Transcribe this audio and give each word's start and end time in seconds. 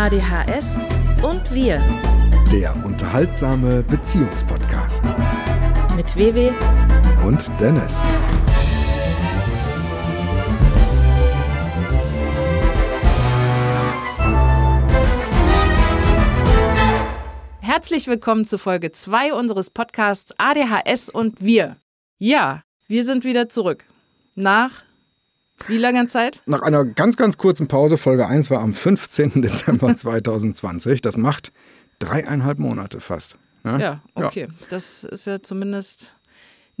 ADHS 0.00 0.78
und 1.20 1.52
wir. 1.52 1.78
Der 2.50 2.74
unterhaltsame 2.86 3.82
Beziehungspodcast. 3.82 5.04
Mit 5.94 6.16
Wewe 6.16 6.54
und 7.22 7.50
Dennis. 7.60 8.00
Herzlich 17.60 18.06
willkommen 18.06 18.46
zu 18.46 18.56
Folge 18.56 18.92
2 18.92 19.34
unseres 19.34 19.68
Podcasts 19.68 20.32
ADHS 20.38 21.10
und 21.10 21.44
wir. 21.44 21.76
Ja, 22.16 22.62
wir 22.88 23.04
sind 23.04 23.26
wieder 23.26 23.50
zurück. 23.50 23.84
Nach 24.34 24.82
wie 25.66 25.78
langer 25.78 26.06
Zeit? 26.06 26.42
Nach 26.46 26.62
einer 26.62 26.84
ganz, 26.84 27.16
ganz 27.16 27.36
kurzen 27.36 27.68
Pause, 27.68 27.98
Folge 27.98 28.26
1 28.26 28.50
war 28.50 28.60
am 28.60 28.74
15. 28.74 29.42
Dezember 29.42 29.94
2020. 29.96 31.00
Das 31.02 31.16
macht 31.16 31.52
dreieinhalb 31.98 32.58
Monate 32.58 33.00
fast. 33.00 33.36
Ne? 33.62 33.78
Ja, 33.80 34.02
okay. 34.14 34.48
Ja. 34.48 34.66
Das 34.70 35.04
ist 35.04 35.26
ja 35.26 35.42
zumindest 35.42 36.16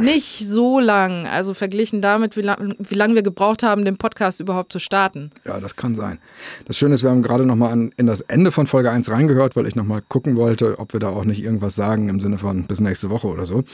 nicht 0.00 0.38
so 0.46 0.80
lang. 0.80 1.26
Also 1.26 1.54
verglichen 1.54 2.00
damit, 2.00 2.36
wie 2.36 2.42
lange 2.42 2.74
wie 2.78 2.94
lang 2.94 3.14
wir 3.14 3.22
gebraucht 3.22 3.62
haben, 3.62 3.84
den 3.84 3.96
Podcast 3.96 4.40
überhaupt 4.40 4.72
zu 4.72 4.78
starten. 4.78 5.30
Ja, 5.44 5.60
das 5.60 5.76
kann 5.76 5.94
sein. 5.94 6.18
Das 6.66 6.78
Schöne 6.78 6.94
ist, 6.94 7.02
wir 7.02 7.10
haben 7.10 7.22
gerade 7.22 7.44
nochmal 7.44 7.90
in 7.96 8.06
das 8.06 8.22
Ende 8.22 8.50
von 8.50 8.66
Folge 8.66 8.90
1 8.90 9.10
reingehört, 9.10 9.56
weil 9.56 9.66
ich 9.66 9.76
nochmal 9.76 10.02
gucken 10.02 10.36
wollte, 10.36 10.78
ob 10.78 10.92
wir 10.92 11.00
da 11.00 11.10
auch 11.10 11.24
nicht 11.24 11.42
irgendwas 11.42 11.74
sagen 11.76 12.08
im 12.08 12.20
Sinne 12.20 12.38
von 12.38 12.64
bis 12.64 12.80
nächste 12.80 13.10
Woche 13.10 13.28
oder 13.28 13.46
so. 13.46 13.64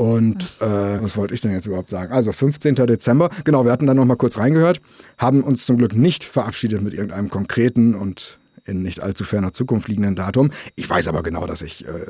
Und 0.00 0.44
äh, 0.62 1.02
was 1.02 1.14
wollte 1.18 1.34
ich 1.34 1.42
denn 1.42 1.52
jetzt 1.52 1.66
überhaupt 1.66 1.90
sagen? 1.90 2.10
Also 2.10 2.32
15. 2.32 2.74
Dezember, 2.74 3.28
genau, 3.44 3.66
wir 3.66 3.70
hatten 3.70 3.86
dann 3.86 3.98
nochmal 3.98 4.16
kurz 4.16 4.38
reingehört, 4.38 4.80
haben 5.18 5.44
uns 5.44 5.66
zum 5.66 5.76
Glück 5.76 5.94
nicht 5.94 6.24
verabschiedet 6.24 6.80
mit 6.80 6.94
irgendeinem 6.94 7.28
konkreten 7.28 7.94
und 7.94 8.38
in 8.64 8.80
nicht 8.80 9.02
allzu 9.02 9.24
ferner 9.24 9.52
Zukunft 9.52 9.88
liegenden 9.88 10.16
Datum. 10.16 10.52
Ich 10.74 10.88
weiß 10.88 11.06
aber 11.08 11.22
genau, 11.22 11.46
dass 11.46 11.60
ich 11.60 11.86
äh, 11.86 12.06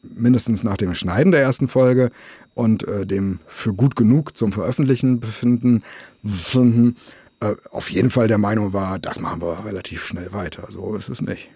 mindestens 0.00 0.64
nach 0.64 0.78
dem 0.78 0.94
Schneiden 0.94 1.30
der 1.30 1.42
ersten 1.42 1.68
Folge 1.68 2.08
und 2.54 2.88
äh, 2.88 3.04
dem 3.04 3.40
für 3.46 3.74
gut 3.74 3.94
genug 3.94 4.34
zum 4.34 4.50
Veröffentlichen 4.50 5.20
befinden, 5.20 5.82
befinden 6.22 6.96
äh, 7.40 7.56
auf 7.70 7.90
jeden 7.90 8.08
Fall 8.08 8.28
der 8.28 8.38
Meinung 8.38 8.72
war, 8.72 8.98
das 8.98 9.20
machen 9.20 9.42
wir 9.42 9.66
relativ 9.66 10.02
schnell 10.02 10.32
weiter. 10.32 10.64
So 10.70 10.94
ist 10.94 11.10
es 11.10 11.20
nicht. 11.20 11.50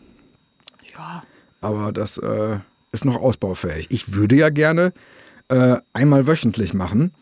Ja. 0.95 1.23
Aber 1.63 1.93
das 1.93 2.19
äh, 2.19 2.59
ist 2.93 3.07
noch 3.07 3.17
ausbaufähig. 3.17 3.87
Ich 3.89 4.13
würde 4.13 4.37
ja 4.37 4.51
gerne 4.51 4.93
äh, 5.49 5.77
einmal 5.93 6.27
wöchentlich 6.27 6.75
machen. 6.75 7.13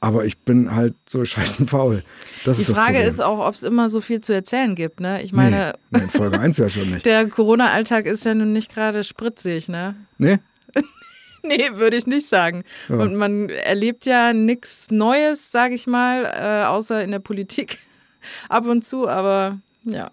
Aber 0.00 0.24
ich 0.24 0.38
bin 0.38 0.74
halt 0.74 0.94
so 1.08 1.24
scheißen 1.24 1.66
faul. 1.66 2.02
Das 2.44 2.58
die 2.58 2.62
ist 2.62 2.74
Frage 2.74 3.00
ist 3.00 3.20
auch, 3.20 3.44
ob 3.44 3.54
es 3.54 3.62
immer 3.62 3.88
so 3.88 4.00
viel 4.00 4.20
zu 4.20 4.32
erzählen 4.32 4.74
gibt. 4.74 5.00
Ne? 5.00 5.22
Ich 5.22 5.32
meine, 5.32 5.72
nee, 5.90 6.00
nee, 6.00 6.06
Folge 6.06 6.38
1 6.38 6.58
ja 6.58 6.68
schon 6.68 6.90
nicht. 6.90 7.06
Der 7.06 7.28
Corona-Alltag 7.28 8.06
ist 8.06 8.24
ja 8.24 8.34
nun 8.34 8.52
nicht 8.52 8.72
gerade 8.72 9.02
spritzig, 9.02 9.68
ne? 9.68 9.96
Nee? 10.18 10.38
nee, 11.42 11.70
würde 11.74 11.96
ich 11.96 12.06
nicht 12.06 12.28
sagen. 12.28 12.62
Ja. 12.88 12.96
Und 12.96 13.16
man 13.16 13.48
erlebt 13.48 14.04
ja 14.04 14.32
nichts 14.32 14.90
Neues, 14.90 15.50
sage 15.50 15.74
ich 15.74 15.86
mal, 15.86 16.24
äh, 16.24 16.66
außer 16.66 17.02
in 17.02 17.10
der 17.10 17.20
Politik 17.20 17.78
ab 18.48 18.66
und 18.66 18.84
zu, 18.84 19.08
aber 19.08 19.58
ja. 19.84 20.10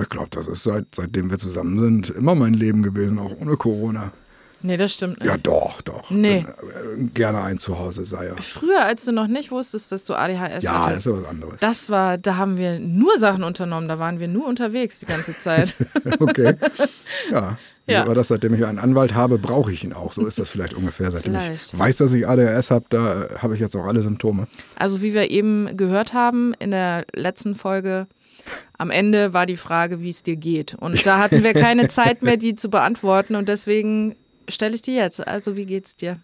Ich 0.00 0.08
glaube, 0.08 0.28
das 0.30 0.48
ist 0.48 0.64
seit, 0.64 0.86
seitdem 0.94 1.30
wir 1.30 1.38
zusammen 1.38 1.78
sind 1.78 2.10
immer 2.10 2.34
mein 2.34 2.54
Leben 2.54 2.82
gewesen, 2.82 3.18
auch 3.18 3.32
ohne 3.40 3.56
Corona. 3.56 4.12
Nee, 4.60 4.76
das 4.76 4.92
stimmt 4.92 5.20
nicht. 5.20 5.28
Ja, 5.28 5.36
doch, 5.36 5.80
doch. 5.82 6.10
Nee. 6.10 6.44
Bin, 6.94 7.06
äh, 7.06 7.10
gerne 7.10 7.42
ein 7.42 7.58
Zuhause 7.58 8.04
sei 8.04 8.26
ja. 8.26 8.34
Früher, 8.36 8.84
als 8.84 9.04
du 9.04 9.12
noch 9.12 9.28
nicht 9.28 9.50
wusstest, 9.50 9.92
dass 9.92 10.04
du 10.04 10.14
ADHS 10.14 10.64
ja, 10.64 10.86
hattest. 10.86 11.06
Ja, 11.06 11.12
das 11.12 11.18
ist 11.18 11.22
was 11.22 11.24
anderes. 11.24 11.60
Das 11.60 11.90
war, 11.90 12.18
da 12.18 12.36
haben 12.36 12.58
wir 12.58 12.80
nur 12.80 13.18
Sachen 13.18 13.44
unternommen, 13.44 13.88
da 13.88 13.98
waren 13.98 14.18
wir 14.18 14.26
nur 14.26 14.46
unterwegs 14.46 14.98
die 14.98 15.06
ganze 15.06 15.36
Zeit. 15.36 15.76
okay. 16.18 16.54
Ja. 17.30 17.56
ja. 17.86 18.02
Aber 18.02 18.14
das, 18.14 18.28
seitdem 18.28 18.54
ich 18.54 18.64
einen 18.64 18.80
Anwalt 18.80 19.14
habe, 19.14 19.38
brauche 19.38 19.70
ich 19.70 19.84
ihn 19.84 19.92
auch. 19.92 20.12
So 20.12 20.26
ist 20.26 20.38
das 20.38 20.50
vielleicht 20.50 20.74
ungefähr. 20.74 21.12
Seitdem 21.12 21.34
vielleicht. 21.34 21.72
ich 21.72 21.78
weiß, 21.78 21.98
dass 21.98 22.12
ich 22.12 22.26
ADHS 22.26 22.70
habe, 22.72 22.86
da 22.88 23.22
äh, 23.22 23.28
habe 23.38 23.54
ich 23.54 23.60
jetzt 23.60 23.76
auch 23.76 23.86
alle 23.86 24.02
Symptome. 24.02 24.48
Also 24.76 25.02
wie 25.02 25.14
wir 25.14 25.30
eben 25.30 25.76
gehört 25.76 26.14
haben 26.14 26.52
in 26.58 26.72
der 26.72 27.06
letzten 27.14 27.54
Folge, 27.54 28.08
am 28.76 28.90
Ende 28.90 29.34
war 29.34 29.46
die 29.46 29.56
Frage, 29.56 30.00
wie 30.00 30.10
es 30.10 30.22
dir 30.22 30.36
geht. 30.36 30.74
Und 30.74 31.04
da 31.06 31.18
hatten 31.18 31.44
wir 31.44 31.54
keine 31.54 31.88
Zeit 31.88 32.22
mehr, 32.22 32.36
die 32.36 32.54
zu 32.54 32.70
beantworten. 32.70 33.36
Und 33.36 33.48
deswegen 33.48 34.16
stelle 34.48 34.74
ich 34.74 34.82
dir 34.82 34.94
jetzt. 34.94 35.26
Also, 35.26 35.56
wie 35.56 35.66
geht's 35.66 35.96
dir? 35.96 36.20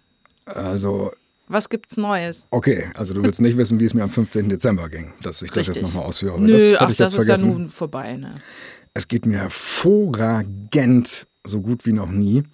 Also. 0.46 1.12
Was 1.46 1.68
gibt's 1.68 1.98
Neues? 1.98 2.46
Okay, 2.50 2.90
also 2.94 3.12
du 3.12 3.22
willst 3.22 3.40
nicht 3.40 3.58
wissen, 3.58 3.78
wie 3.78 3.84
es 3.84 3.92
mir 3.92 4.02
am 4.02 4.10
15. 4.10 4.48
Dezember 4.48 4.88
ging, 4.88 5.12
dass 5.22 5.42
ich 5.42 5.54
Richtig. 5.54 5.66
das 5.66 5.76
jetzt 5.76 5.82
nochmal 5.82 6.08
ausführe. 6.08 6.40
Nö, 6.40 6.72
das 6.72 6.80
ach, 6.80 6.94
das 6.94 7.14
ist 7.14 7.28
ja 7.28 7.36
nun 7.36 7.68
vorbei. 7.68 8.16
Ne? 8.16 8.34
Es 8.94 9.08
geht 9.08 9.26
mir 9.26 9.40
hervorragend, 9.40 11.26
so 11.46 11.60
gut 11.60 11.84
wie 11.84 11.92
noch 11.92 12.10
nie. 12.10 12.44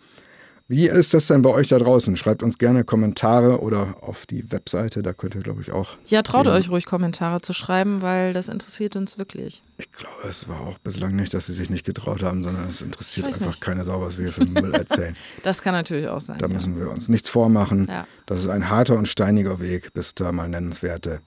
Wie 0.71 0.87
ist 0.87 1.15
das 1.15 1.27
denn 1.27 1.43
bei 1.43 1.51
euch 1.51 1.67
da 1.67 1.79
draußen? 1.79 2.15
Schreibt 2.15 2.45
uns 2.45 2.57
gerne 2.57 2.85
Kommentare 2.85 3.61
oder 3.61 3.97
auf 4.03 4.25
die 4.25 4.53
Webseite, 4.53 5.03
da 5.03 5.13
könnt 5.13 5.35
ihr, 5.35 5.41
glaube 5.41 5.63
ich, 5.63 5.73
auch. 5.73 5.97
Ja, 6.07 6.23
traut 6.23 6.45
gehen. 6.45 6.53
euch 6.53 6.71
ruhig 6.71 6.87
Kommentare 6.87 7.41
zu 7.41 7.53
schreiben, 7.53 8.03
weil 8.03 8.33
das 8.35 8.49
interessiert 8.49 8.95
uns 8.95 9.19
wirklich. 9.19 9.65
Ich 9.79 9.91
glaube, 9.91 10.29
es 10.29 10.49
war 10.49 10.61
auch 10.61 10.79
bislang 10.79 11.17
nicht, 11.17 11.35
dass 11.35 11.47
sie 11.47 11.55
sich 11.55 11.71
nicht 11.71 11.85
getraut 11.85 12.23
haben, 12.23 12.45
sondern 12.45 12.69
es 12.69 12.83
interessiert 12.83 13.27
einfach 13.27 13.47
nicht. 13.47 13.61
keine 13.61 13.85
Sau, 13.85 14.01
was 14.01 14.17
wir 14.17 14.33
für 14.33 14.45
Müll 14.45 14.73
erzählen. 14.73 15.17
das 15.43 15.61
kann 15.61 15.75
natürlich 15.75 16.07
auch 16.07 16.21
sein. 16.21 16.39
Da 16.39 16.47
ja. 16.47 16.55
müssen 16.55 16.79
wir 16.79 16.89
uns 16.89 17.09
nichts 17.09 17.29
vormachen. 17.29 17.89
Ja. 17.89 18.07
Das 18.27 18.39
ist 18.39 18.49
ein 18.49 18.71
harter 18.71 18.97
und 18.97 19.09
steiniger 19.09 19.59
Weg, 19.59 19.93
bis 19.93 20.15
da 20.15 20.31
mal 20.31 20.49
nennenswerte 20.49 21.21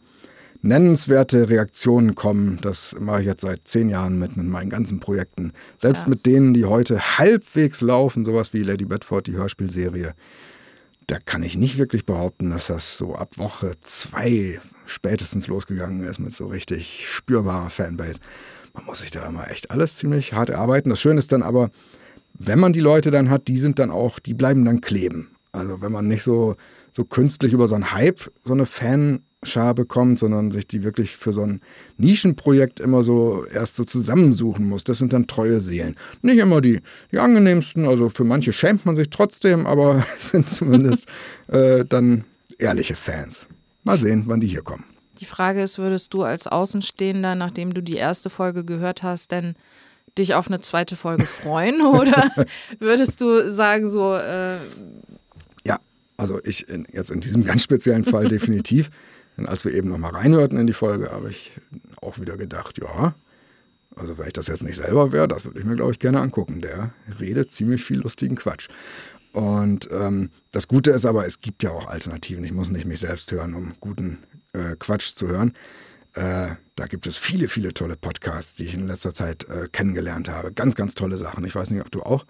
nennenswerte 0.64 1.50
Reaktionen 1.50 2.16
kommen. 2.16 2.58
Das 2.62 2.96
mache 3.00 3.20
ich 3.20 3.28
jetzt 3.28 3.42
seit 3.42 3.68
zehn 3.68 3.90
Jahren 3.90 4.18
mit, 4.18 4.36
mit 4.38 4.48
meinen 4.48 4.70
ganzen 4.70 5.00
Projekten. 5.00 5.52
Selbst 5.78 6.04
ja. 6.04 6.10
mit 6.10 6.26
denen, 6.26 6.54
die 6.54 6.66
heute 6.66 7.18
halbwegs 7.20 7.82
laufen, 7.82 8.26
sowas 8.26 8.54
wie 8.54 8.64
Lady 8.64 8.86
Bedford, 8.86 9.28
die 9.28 9.34
Hörspielserie. 9.34 10.14
Da 11.08 11.20
kann 11.20 11.44
ich 11.44 11.58
nicht 11.58 11.78
wirklich 11.78 12.06
behaupten, 12.06 12.50
dass 12.50 12.68
das 12.68 12.98
so 12.98 13.14
ab 13.14 13.38
Woche 13.38 13.72
zwei 13.82 14.60
spätestens 14.86 15.48
losgegangen 15.48 16.02
ist 16.08 16.20
mit 16.20 16.34
so 16.34 16.48
richtig 16.48 17.08
spürbarer 17.10 17.70
Fanbase. 17.70 18.22
Man 18.74 18.86
muss 18.86 19.00
sich 19.00 19.12
da 19.12 19.28
immer 19.28 19.52
echt 19.52 19.70
alles 19.70 19.98
ziemlich 19.98 20.32
hart 20.32 20.50
erarbeiten. 20.50 20.90
Das 20.90 21.02
Schöne 21.02 21.20
ist 21.20 21.34
dann 21.34 21.44
aber, 21.44 21.72
wenn 22.34 22.58
man 22.58 22.72
die 22.72 22.80
Leute 22.80 23.12
dann 23.12 23.30
hat, 23.30 23.50
die 23.50 23.58
sind 23.58 23.80
dann 23.80 23.92
auch, 23.92 24.18
die 24.18 24.34
bleiben 24.34 24.64
dann 24.64 24.80
kleben. 24.80 25.36
Also 25.52 25.82
wenn 25.82 25.92
man 25.92 26.08
nicht 26.08 26.24
so, 26.24 26.56
so 26.94 27.04
künstlich 27.04 27.52
über 27.52 27.68
so 27.68 27.76
einen 27.76 27.92
Hype 27.92 28.32
so 28.46 28.54
eine 28.54 28.66
Fan 28.66 29.24
Schar 29.46 29.74
bekommt, 29.74 30.20
sondern 30.20 30.52
sich 30.52 30.68
die 30.68 30.84
wirklich 30.84 31.18
für 31.18 31.34
so 31.34 31.42
ein 31.42 31.62
Nischenprojekt 31.98 32.80
immer 32.80 33.04
so 33.04 33.46
erst 33.46 33.76
so 33.76 33.84
zusammensuchen 33.84 34.68
muss. 34.68 34.84
Das 34.84 34.98
sind 34.98 35.14
dann 35.14 35.28
treue 35.28 35.62
Seelen. 35.62 35.96
Nicht 36.22 36.38
immer 36.38 36.62
die, 36.62 36.82
die 37.12 37.20
angenehmsten, 37.20 37.86
also 37.88 38.10
für 38.10 38.24
manche 38.24 38.54
schämt 38.54 38.86
man 38.86 38.96
sich 38.96 39.10
trotzdem, 39.10 39.66
aber 39.66 40.04
es 40.18 40.30
sind 40.32 40.50
zumindest 40.50 41.08
äh, 41.48 41.86
dann 41.86 42.26
ehrliche 42.58 42.96
Fans. 42.96 43.48
Mal 43.84 44.00
sehen, 44.00 44.24
wann 44.28 44.40
die 44.40 44.48
hier 44.48 44.62
kommen. 44.62 44.86
Die 45.20 45.26
Frage 45.26 45.62
ist, 45.62 45.78
würdest 45.78 46.14
du 46.14 46.24
als 46.24 46.48
Außenstehender, 46.48 47.36
nachdem 47.36 47.74
du 47.74 47.82
die 47.82 47.96
erste 47.96 48.30
Folge 48.30 48.66
gehört 48.66 49.04
hast, 49.04 49.32
denn 49.32 49.56
dich 50.18 50.34
auf 50.34 50.48
eine 50.48 50.60
zweite 50.60 50.96
Folge 50.96 51.26
freuen 51.26 51.82
oder 51.86 52.32
würdest 52.80 53.22
du 53.22 53.50
sagen 53.50 53.90
so... 53.90 54.16
Äh 54.16 54.58
ja, 55.66 55.78
also 56.18 56.40
ich 56.44 56.68
in, 56.68 56.86
jetzt 56.92 57.12
in 57.12 57.20
diesem 57.20 57.46
ganz 57.46 57.64
speziellen 57.64 58.04
Fall 58.04 58.28
definitiv. 58.28 58.90
Denn 59.38 59.48
als 59.48 59.66
wir 59.66 59.74
eben 59.74 59.90
nochmal 59.90 60.12
reinhörten 60.12 60.58
in 60.58 60.68
die 60.68 60.74
Folge, 60.74 61.12
habe 61.12 61.30
ich 61.30 61.52
auch 62.02 62.20
wieder 62.20 62.38
gedacht, 62.38 62.78
ja, 62.78 63.16
also 63.96 64.18
wenn 64.18 64.28
ich 64.28 64.34
das 64.34 64.48
jetzt 64.48 64.64
nicht 64.64 64.78
selber 64.78 65.12
wäre, 65.12 65.28
das 65.28 65.46
würde 65.46 65.60
ich 65.60 65.66
mir, 65.66 65.76
glaube 65.76 65.92
ich, 65.92 66.00
gerne 66.00 66.20
angucken. 66.20 66.62
Der 66.62 66.94
redet 67.20 67.52
ziemlich 67.52 67.84
viel 67.84 68.00
lustigen 68.00 68.36
Quatsch. 68.36 68.68
Und 69.34 69.90
ähm, 69.92 70.30
das 70.52 70.68
Gute 70.68 70.92
ist 70.92 71.06
aber, 71.06 71.26
es 71.26 71.42
gibt 71.42 71.64
ja 71.64 71.72
auch 71.72 71.88
Alternativen. 71.88 72.44
Ich 72.44 72.52
muss 72.52 72.70
nicht 72.70 72.86
mich 72.86 73.00
selbst 73.00 73.32
hören, 73.32 73.56
um 73.56 73.74
guten 73.80 74.20
äh, 74.54 74.76
Quatsch 74.78 75.16
zu 75.16 75.28
hören. 75.28 75.54
Äh, 76.14 76.56
da 76.76 76.86
gibt 76.86 77.08
es 77.08 77.18
viele, 77.18 77.48
viele 77.48 77.74
tolle 77.74 77.96
Podcasts, 77.96 78.56
die 78.56 78.66
ich 78.66 78.76
in 78.76 78.88
letzter 78.88 79.14
Zeit 79.14 79.46
äh, 79.50 79.68
kennengelernt 79.72 80.30
habe. 80.30 80.54
Ganz, 80.54 80.76
ganz 80.76 80.94
tolle 80.94 81.18
Sachen. 81.18 81.44
Ich 81.46 81.56
weiß 81.56 81.72
nicht, 81.72 81.82
ob 81.82 81.92
du 81.92 82.02
auch, 82.02 82.26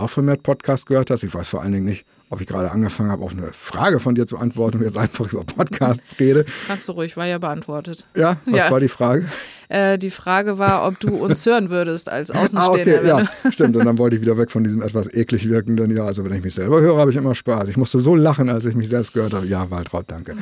auch 0.00 0.10
vermehrt 0.10 0.42
Podcast 0.42 0.86
gehört 0.86 1.10
hast. 1.10 1.22
Ich 1.22 1.34
weiß 1.34 1.48
vor 1.48 1.62
allen 1.62 1.72
Dingen 1.72 1.84
nicht, 1.84 2.04
ob 2.30 2.40
ich 2.40 2.46
gerade 2.46 2.70
angefangen 2.70 3.10
habe, 3.10 3.24
auf 3.24 3.32
eine 3.32 3.52
Frage 3.52 4.00
von 4.00 4.14
dir 4.14 4.26
zu 4.26 4.38
antworten 4.38 4.78
und 4.78 4.84
jetzt 4.84 4.96
einfach 4.96 5.32
über 5.32 5.44
Podcasts 5.44 6.18
rede. 6.18 6.44
Kannst 6.66 6.88
du 6.88 6.92
ruhig, 6.92 7.16
war 7.16 7.26
ja 7.26 7.38
beantwortet. 7.38 8.08
Ja, 8.14 8.36
was 8.46 8.64
ja. 8.64 8.70
war 8.70 8.80
die 8.80 8.88
Frage? 8.88 9.26
Äh, 9.68 9.98
die 9.98 10.10
Frage 10.10 10.58
war, 10.58 10.86
ob 10.86 10.98
du 11.00 11.16
uns 11.16 11.44
hören 11.46 11.70
würdest 11.70 12.08
als 12.08 12.30
Außenstehender. 12.30 13.14
Ah, 13.14 13.22
okay, 13.22 13.28
ja, 13.44 13.50
stimmt. 13.52 13.76
Und 13.76 13.84
dann 13.84 13.98
wollte 13.98 14.16
ich 14.16 14.22
wieder 14.22 14.38
weg 14.38 14.50
von 14.50 14.64
diesem 14.64 14.82
etwas 14.82 15.12
eklig 15.12 15.48
wirkenden, 15.48 15.96
ja, 15.96 16.04
also 16.04 16.24
wenn 16.24 16.32
ich 16.32 16.42
mich 16.42 16.54
selber 16.54 16.80
höre, 16.80 16.98
habe 16.98 17.10
ich 17.10 17.16
immer 17.16 17.34
Spaß. 17.34 17.68
Ich 17.68 17.76
musste 17.76 17.98
so 18.00 18.14
lachen, 18.14 18.48
als 18.48 18.64
ich 18.66 18.74
mich 18.74 18.88
selbst 18.88 19.12
gehört 19.12 19.32
habe. 19.32 19.46
Ja, 19.46 19.70
Waltraud, 19.70 20.04
danke. 20.08 20.36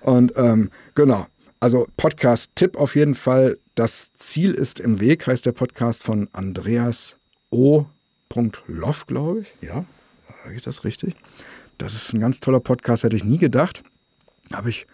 Und 0.00 0.32
ähm, 0.36 0.70
genau, 0.94 1.26
also 1.60 1.86
Podcast-Tipp 1.96 2.76
auf 2.76 2.96
jeden 2.96 3.14
Fall. 3.14 3.58
Das 3.74 4.12
Ziel 4.14 4.52
ist 4.52 4.80
im 4.80 5.00
Weg, 5.00 5.26
heißt 5.26 5.46
der 5.46 5.52
Podcast 5.52 6.02
von 6.02 6.28
Andreas 6.32 7.16
O. 7.50 7.86
Loff, 8.66 9.06
glaube 9.06 9.40
ich. 9.40 9.68
Ja, 9.68 9.84
Sage 10.42 10.56
ich 10.56 10.62
das 10.62 10.84
richtig? 10.84 11.14
Das 11.78 11.94
ist 11.94 12.12
ein 12.12 12.20
ganz 12.20 12.40
toller 12.40 12.60
Podcast, 12.60 13.04
hätte 13.04 13.16
ich 13.16 13.24
nie 13.24 13.38
gedacht. 13.38 13.82
Habe 14.52 14.70
ich 14.70 14.86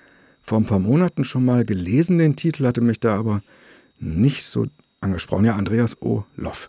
vor 0.42 0.58
ein 0.58 0.66
paar 0.66 0.78
Monaten 0.78 1.24
schon 1.24 1.44
mal 1.44 1.64
gelesen, 1.64 2.18
den 2.18 2.36
Titel, 2.36 2.66
hatte 2.66 2.80
mich 2.80 3.00
da 3.00 3.16
aber 3.16 3.40
nicht 3.98 4.44
so 4.44 4.66
angesprochen. 5.00 5.46
Ja, 5.46 5.54
Andreas 5.54 6.00
O. 6.02 6.24
Loff. 6.36 6.68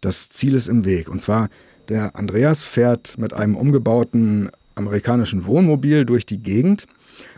Das 0.00 0.28
Ziel 0.28 0.54
ist 0.54 0.68
im 0.68 0.84
Weg. 0.84 1.08
Und 1.08 1.22
zwar, 1.22 1.48
der 1.88 2.14
Andreas 2.16 2.66
fährt 2.66 3.18
mit 3.18 3.32
einem 3.32 3.56
umgebauten 3.56 4.50
amerikanischen 4.76 5.44
Wohnmobil 5.44 6.04
durch 6.04 6.24
die 6.24 6.38
Gegend. 6.38 6.86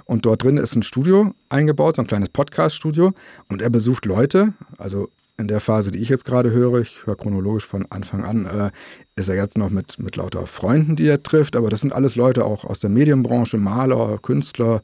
Und 0.04 0.26
dort 0.26 0.42
drin 0.42 0.56
ist 0.56 0.76
ein 0.76 0.82
Studio 0.82 1.34
eingebaut, 1.48 1.96
so 1.96 2.02
ein 2.02 2.08
kleines 2.08 2.28
Podcast-Studio. 2.28 3.12
Und 3.48 3.62
er 3.62 3.70
besucht 3.70 4.04
Leute, 4.04 4.52
also 4.78 5.08
in 5.38 5.48
der 5.48 5.60
Phase, 5.60 5.90
die 5.90 5.98
ich 5.98 6.08
jetzt 6.08 6.24
gerade 6.24 6.50
höre, 6.50 6.80
ich 6.80 7.04
höre 7.04 7.16
chronologisch 7.16 7.66
von 7.66 7.86
Anfang 7.90 8.24
an, 8.24 8.46
äh, 8.46 8.70
ist 9.16 9.28
er 9.28 9.36
jetzt 9.36 9.58
noch 9.58 9.70
mit, 9.70 9.98
mit 9.98 10.16
lauter 10.16 10.46
Freunden, 10.46 10.96
die 10.96 11.06
er 11.06 11.22
trifft. 11.22 11.56
Aber 11.56 11.68
das 11.68 11.80
sind 11.80 11.92
alles 11.92 12.16
Leute 12.16 12.44
auch 12.44 12.64
aus 12.64 12.80
der 12.80 12.90
Medienbranche, 12.90 13.58
Maler, 13.58 14.18
Künstler. 14.18 14.82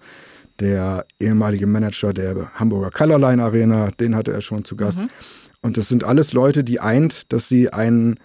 Der 0.61 1.07
ehemalige 1.19 1.67
Manager 1.67 2.13
der 2.13 2.55
Hamburger 2.55 2.91
Colorline 2.91 3.43
Arena, 3.43 3.91
den 3.99 4.15
hatte 4.15 4.33
er 4.33 4.43
schon 4.43 4.65
zu 4.65 4.77
Gast. 4.77 5.01
Mhm. 5.01 5.09
Und 5.63 5.77
das 5.79 5.89
sind 5.89 6.05
alles 6.05 6.33
Leute, 6.35 6.63
die 6.63 6.79
eint, 6.79 7.33
dass 7.33 7.49
sie 7.49 7.73
einen 7.73 8.19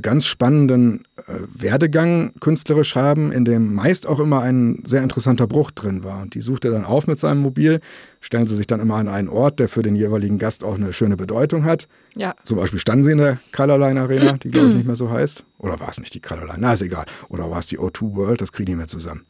ganz 0.00 0.26
spannenden 0.26 1.04
äh, 1.26 1.34
Werdegang 1.54 2.32
künstlerisch 2.40 2.96
haben, 2.96 3.32
in 3.32 3.44
dem 3.44 3.74
meist 3.74 4.06
auch 4.06 4.20
immer 4.20 4.40
ein 4.40 4.82
sehr 4.84 5.02
interessanter 5.02 5.46
Bruch 5.46 5.70
drin 5.70 6.04
war. 6.04 6.22
Und 6.22 6.34
die 6.34 6.40
sucht 6.40 6.64
er 6.64 6.70
dann 6.70 6.84
auf 6.84 7.06
mit 7.06 7.18
seinem 7.18 7.40
Mobil, 7.40 7.80
stellen 8.20 8.46
sie 8.46 8.56
sich 8.56 8.66
dann 8.66 8.80
immer 8.80 8.96
an 8.96 9.08
einen 9.08 9.28
Ort, 9.28 9.58
der 9.60 9.68
für 9.68 9.82
den 9.82 9.94
jeweiligen 9.94 10.38
Gast 10.38 10.64
auch 10.64 10.76
eine 10.76 10.92
schöne 10.92 11.16
Bedeutung 11.16 11.64
hat. 11.64 11.88
Ja. 12.14 12.34
Zum 12.44 12.56
Beispiel 12.58 12.78
standen 12.78 13.04
sie 13.04 13.12
in 13.12 13.18
der 13.18 13.40
Colorline 13.52 14.00
Arena, 14.00 14.34
die 14.34 14.50
glaube 14.50 14.68
ich 14.68 14.74
nicht 14.76 14.86
mehr 14.86 14.96
so 14.96 15.10
heißt. 15.10 15.44
Oder 15.58 15.80
war 15.80 15.88
es 15.88 16.00
nicht 16.00 16.14
die 16.14 16.20
Colorline? 16.20 16.58
Na, 16.58 16.72
ist 16.72 16.82
egal. 16.82 17.06
Oder 17.28 17.50
war 17.50 17.58
es 17.58 17.66
die 17.66 17.78
O2 17.78 18.14
World? 18.16 18.40
Das 18.40 18.52
kriege 18.52 18.64
ich 18.64 18.76
nicht 18.76 18.78
mehr 18.78 18.88
zusammen. 18.88 19.26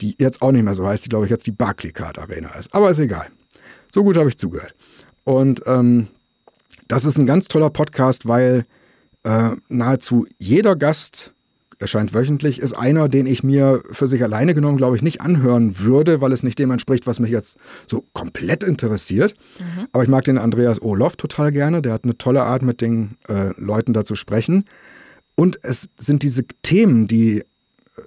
Die 0.00 0.16
jetzt 0.18 0.40
auch 0.40 0.52
nicht 0.52 0.64
mehr 0.64 0.74
so 0.74 0.86
heißt, 0.86 1.04
die 1.04 1.08
glaube 1.08 1.26
ich 1.26 1.30
jetzt 1.30 1.46
die 1.46 1.52
Barclaycard 1.52 2.18
Arena 2.18 2.50
ist. 2.54 2.74
Aber 2.74 2.90
ist 2.90 2.98
egal. 2.98 3.26
So 3.92 4.02
gut 4.02 4.16
habe 4.16 4.28
ich 4.28 4.38
zugehört. 4.38 4.74
Und 5.24 5.62
ähm, 5.66 6.08
das 6.88 7.04
ist 7.04 7.18
ein 7.18 7.26
ganz 7.26 7.48
toller 7.48 7.70
Podcast, 7.70 8.26
weil 8.26 8.64
äh, 9.24 9.50
nahezu 9.68 10.26
jeder 10.38 10.76
Gast 10.76 11.34
erscheint 11.80 12.12
wöchentlich, 12.12 12.58
ist 12.60 12.74
einer, 12.74 13.08
den 13.08 13.26
ich 13.26 13.42
mir 13.42 13.82
für 13.90 14.06
sich 14.06 14.22
alleine 14.22 14.54
genommen, 14.54 14.76
glaube 14.76 14.96
ich, 14.96 15.02
nicht 15.02 15.22
anhören 15.22 15.78
würde, 15.78 16.20
weil 16.20 16.30
es 16.30 16.42
nicht 16.42 16.58
dem 16.58 16.70
entspricht, 16.70 17.06
was 17.06 17.20
mich 17.20 17.30
jetzt 17.30 17.56
so 17.86 18.04
komplett 18.12 18.62
interessiert. 18.62 19.34
Mhm. 19.58 19.86
Aber 19.92 20.02
ich 20.02 20.10
mag 20.10 20.24
den 20.24 20.36
Andreas 20.36 20.82
Olof 20.82 21.16
total 21.16 21.52
gerne. 21.52 21.80
Der 21.80 21.94
hat 21.94 22.04
eine 22.04 22.18
tolle 22.18 22.42
Art, 22.42 22.62
mit 22.62 22.82
den 22.82 23.16
äh, 23.28 23.54
Leuten 23.56 23.94
da 23.94 24.04
zu 24.04 24.14
sprechen. 24.14 24.66
Und 25.36 25.58
es 25.62 25.88
sind 25.96 26.22
diese 26.22 26.44
Themen, 26.62 27.08
die 27.08 27.44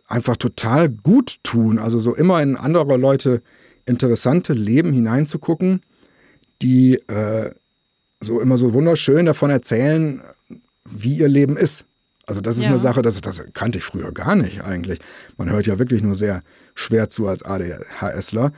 einfach 0.08 0.38
total 0.38 0.88
gut 0.88 1.40
tun. 1.42 1.80
Also 1.80 2.00
so 2.00 2.14
immer 2.14 2.44
in 2.44 2.56
andere 2.56 2.96
Leute 2.98 3.42
interessante 3.86 4.54
Leben 4.54 4.94
hineinzugucken, 4.94 5.82
die 6.62 6.96
äh, 7.08 7.52
so 8.22 8.40
immer 8.40 8.58
so 8.58 8.74
wunderschön 8.74 9.26
davon 9.26 9.50
erzählen, 9.50 10.22
wie 10.96 11.16
ihr 11.16 11.28
Leben 11.28 11.58
ist. 11.58 11.86
Also 12.26 12.40
das 12.40 12.58
ist 12.58 12.64
ja. 12.64 12.70
eine 12.70 12.78
Sache, 12.78 13.02
das, 13.02 13.20
das 13.20 13.44
kannte 13.54 13.80
ich 13.80 13.84
früher 13.84 14.12
gar 14.12 14.36
nicht 14.36 14.64
eigentlich. 14.64 15.00
Man 15.38 15.50
hört 15.50 15.68
ja 15.68 15.78
wirklich 15.78 16.02
nur 16.02 16.16
sehr 16.16 16.42
schwer 16.74 17.10
zu 17.10 17.28
als 17.28 17.44
ADHSler. 17.44 18.54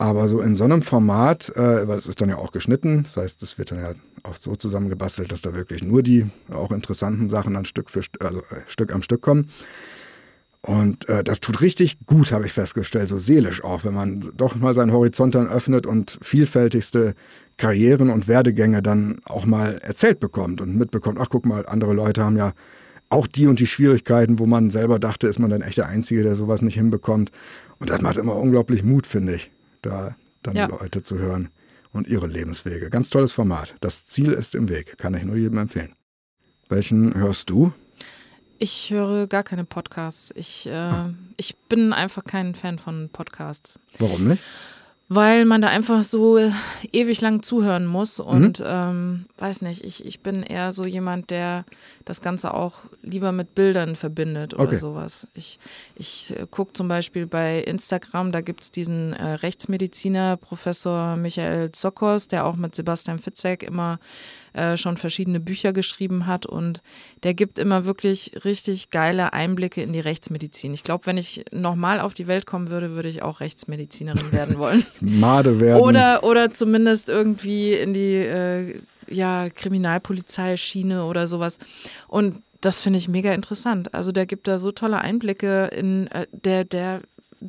Aber 0.00 0.28
so 0.28 0.40
in 0.40 0.54
so 0.54 0.62
einem 0.62 0.82
Format, 0.82 1.50
äh, 1.56 1.88
weil 1.88 1.98
es 1.98 2.06
ist 2.06 2.20
dann 2.20 2.28
ja 2.28 2.36
auch 2.36 2.52
geschnitten, 2.52 3.02
das 3.02 3.16
heißt, 3.16 3.42
es 3.42 3.58
wird 3.58 3.72
dann 3.72 3.80
ja 3.80 3.90
auch 4.22 4.36
so 4.36 4.54
zusammengebastelt, 4.54 5.32
dass 5.32 5.42
da 5.42 5.56
wirklich 5.56 5.82
nur 5.82 6.04
die 6.04 6.30
auch 6.50 6.70
interessanten 6.70 7.28
Sachen 7.28 7.54
dann 7.54 7.64
Stück 7.64 7.90
für 7.90 8.02
also, 8.20 8.38
äh, 8.38 8.62
Stück 8.68 8.94
am 8.94 9.02
Stück 9.02 9.22
kommen. 9.22 9.50
Und 10.62 11.08
äh, 11.08 11.22
das 11.22 11.40
tut 11.40 11.60
richtig 11.60 11.98
gut, 12.06 12.32
habe 12.32 12.46
ich 12.46 12.52
festgestellt, 12.52 13.08
so 13.08 13.16
seelisch 13.16 13.62
auch, 13.62 13.84
wenn 13.84 13.94
man 13.94 14.32
doch 14.36 14.56
mal 14.56 14.74
seinen 14.74 14.92
Horizont 14.92 15.34
dann 15.34 15.46
öffnet 15.46 15.86
und 15.86 16.18
vielfältigste 16.20 17.14
Karrieren 17.56 18.10
und 18.10 18.28
Werdegänge 18.28 18.82
dann 18.82 19.20
auch 19.24 19.46
mal 19.46 19.78
erzählt 19.78 20.20
bekommt 20.20 20.60
und 20.60 20.76
mitbekommt, 20.76 21.18
ach 21.20 21.28
guck 21.30 21.46
mal, 21.46 21.66
andere 21.66 21.92
Leute 21.92 22.24
haben 22.24 22.36
ja 22.36 22.54
auch 23.08 23.26
die 23.26 23.46
und 23.46 23.60
die 23.60 23.66
Schwierigkeiten, 23.66 24.38
wo 24.38 24.46
man 24.46 24.70
selber 24.70 24.98
dachte, 24.98 25.28
ist 25.28 25.38
man 25.38 25.50
dann 25.50 25.62
echt 25.62 25.78
der 25.78 25.86
Einzige, 25.86 26.22
der 26.22 26.34
sowas 26.34 26.60
nicht 26.60 26.74
hinbekommt. 26.74 27.30
Und 27.78 27.90
das 27.90 28.02
macht 28.02 28.16
immer 28.16 28.36
unglaublich 28.36 28.82
Mut, 28.82 29.06
finde 29.06 29.36
ich, 29.36 29.50
da 29.82 30.16
dann 30.42 30.56
ja. 30.56 30.66
Leute 30.66 31.02
zu 31.02 31.18
hören 31.18 31.48
und 31.92 32.06
ihre 32.06 32.26
Lebenswege. 32.26 32.90
Ganz 32.90 33.10
tolles 33.10 33.32
Format. 33.32 33.74
Das 33.80 34.04
Ziel 34.06 34.32
ist 34.32 34.54
im 34.54 34.68
Weg, 34.68 34.98
kann 34.98 35.14
ich 35.14 35.24
nur 35.24 35.36
jedem 35.36 35.58
empfehlen. 35.58 35.94
Welchen 36.68 37.14
hörst 37.14 37.48
du? 37.50 37.72
Ich 38.58 38.90
höre 38.90 39.26
gar 39.26 39.42
keine 39.42 39.64
Podcasts. 39.64 40.32
Ich, 40.34 40.66
äh, 40.66 40.72
ah. 40.72 41.14
ich 41.36 41.56
bin 41.68 41.92
einfach 41.92 42.24
kein 42.24 42.54
Fan 42.54 42.78
von 42.78 43.08
Podcasts. 43.12 43.78
Warum 43.98 44.28
nicht? 44.28 44.42
weil 45.10 45.46
man 45.46 45.62
da 45.62 45.68
einfach 45.68 46.02
so 46.02 46.36
äh, 46.36 46.50
ewig 46.92 47.22
lang 47.22 47.42
zuhören 47.42 47.86
muss 47.86 48.20
und 48.20 48.60
mhm. 48.60 48.66
ähm, 48.68 49.26
weiß 49.38 49.62
nicht, 49.62 49.82
ich, 49.82 50.04
ich 50.04 50.20
bin 50.20 50.42
eher 50.42 50.72
so 50.72 50.84
jemand, 50.84 51.30
der 51.30 51.64
das 52.04 52.20
Ganze 52.20 52.52
auch 52.52 52.80
lieber 53.02 53.32
mit 53.32 53.54
Bildern 53.54 53.96
verbindet 53.96 54.52
oder 54.52 54.64
okay. 54.64 54.76
sowas. 54.76 55.26
Ich, 55.32 55.58
ich 55.94 56.34
äh, 56.38 56.46
gucke 56.50 56.74
zum 56.74 56.88
Beispiel 56.88 57.26
bei 57.26 57.60
Instagram, 57.60 58.32
da 58.32 58.42
gibt 58.42 58.60
es 58.60 58.70
diesen 58.70 59.14
äh, 59.14 59.24
Rechtsmediziner, 59.24 60.36
Professor 60.36 61.16
Michael 61.16 61.72
Zokos, 61.72 62.28
der 62.28 62.44
auch 62.44 62.56
mit 62.56 62.74
Sebastian 62.74 63.18
Fitzek 63.18 63.62
immer 63.62 63.98
äh, 64.58 64.76
schon 64.76 64.96
verschiedene 64.96 65.40
Bücher 65.40 65.72
geschrieben 65.72 66.26
hat 66.26 66.44
und 66.44 66.82
der 67.22 67.34
gibt 67.34 67.58
immer 67.58 67.84
wirklich 67.84 68.32
richtig 68.44 68.90
geile 68.90 69.32
Einblicke 69.32 69.82
in 69.82 69.92
die 69.92 70.00
Rechtsmedizin. 70.00 70.74
Ich 70.74 70.82
glaube, 70.82 71.06
wenn 71.06 71.16
ich 71.16 71.44
nochmal 71.52 72.00
auf 72.00 72.14
die 72.14 72.26
Welt 72.26 72.44
kommen 72.44 72.70
würde, 72.70 72.90
würde 72.90 73.08
ich 73.08 73.22
auch 73.22 73.40
Rechtsmedizinerin 73.40 74.32
werden 74.32 74.58
wollen. 74.58 74.84
Made 75.00 75.60
werden. 75.60 75.80
Oder, 75.80 76.24
oder 76.24 76.50
zumindest 76.50 77.08
irgendwie 77.08 77.72
in 77.72 77.94
die 77.94 78.16
äh, 78.16 78.80
ja, 79.08 79.48
Kriminalpolizeischiene 79.48 81.04
oder 81.04 81.26
sowas. 81.26 81.58
Und 82.08 82.42
das 82.60 82.82
finde 82.82 82.98
ich 82.98 83.08
mega 83.08 83.32
interessant. 83.32 83.94
Also 83.94 84.10
der 84.10 84.26
gibt 84.26 84.48
da 84.48 84.58
so 84.58 84.72
tolle 84.72 84.98
Einblicke 84.98 85.66
in, 85.66 86.08
äh, 86.08 86.26
der, 86.32 86.64
der 86.64 87.02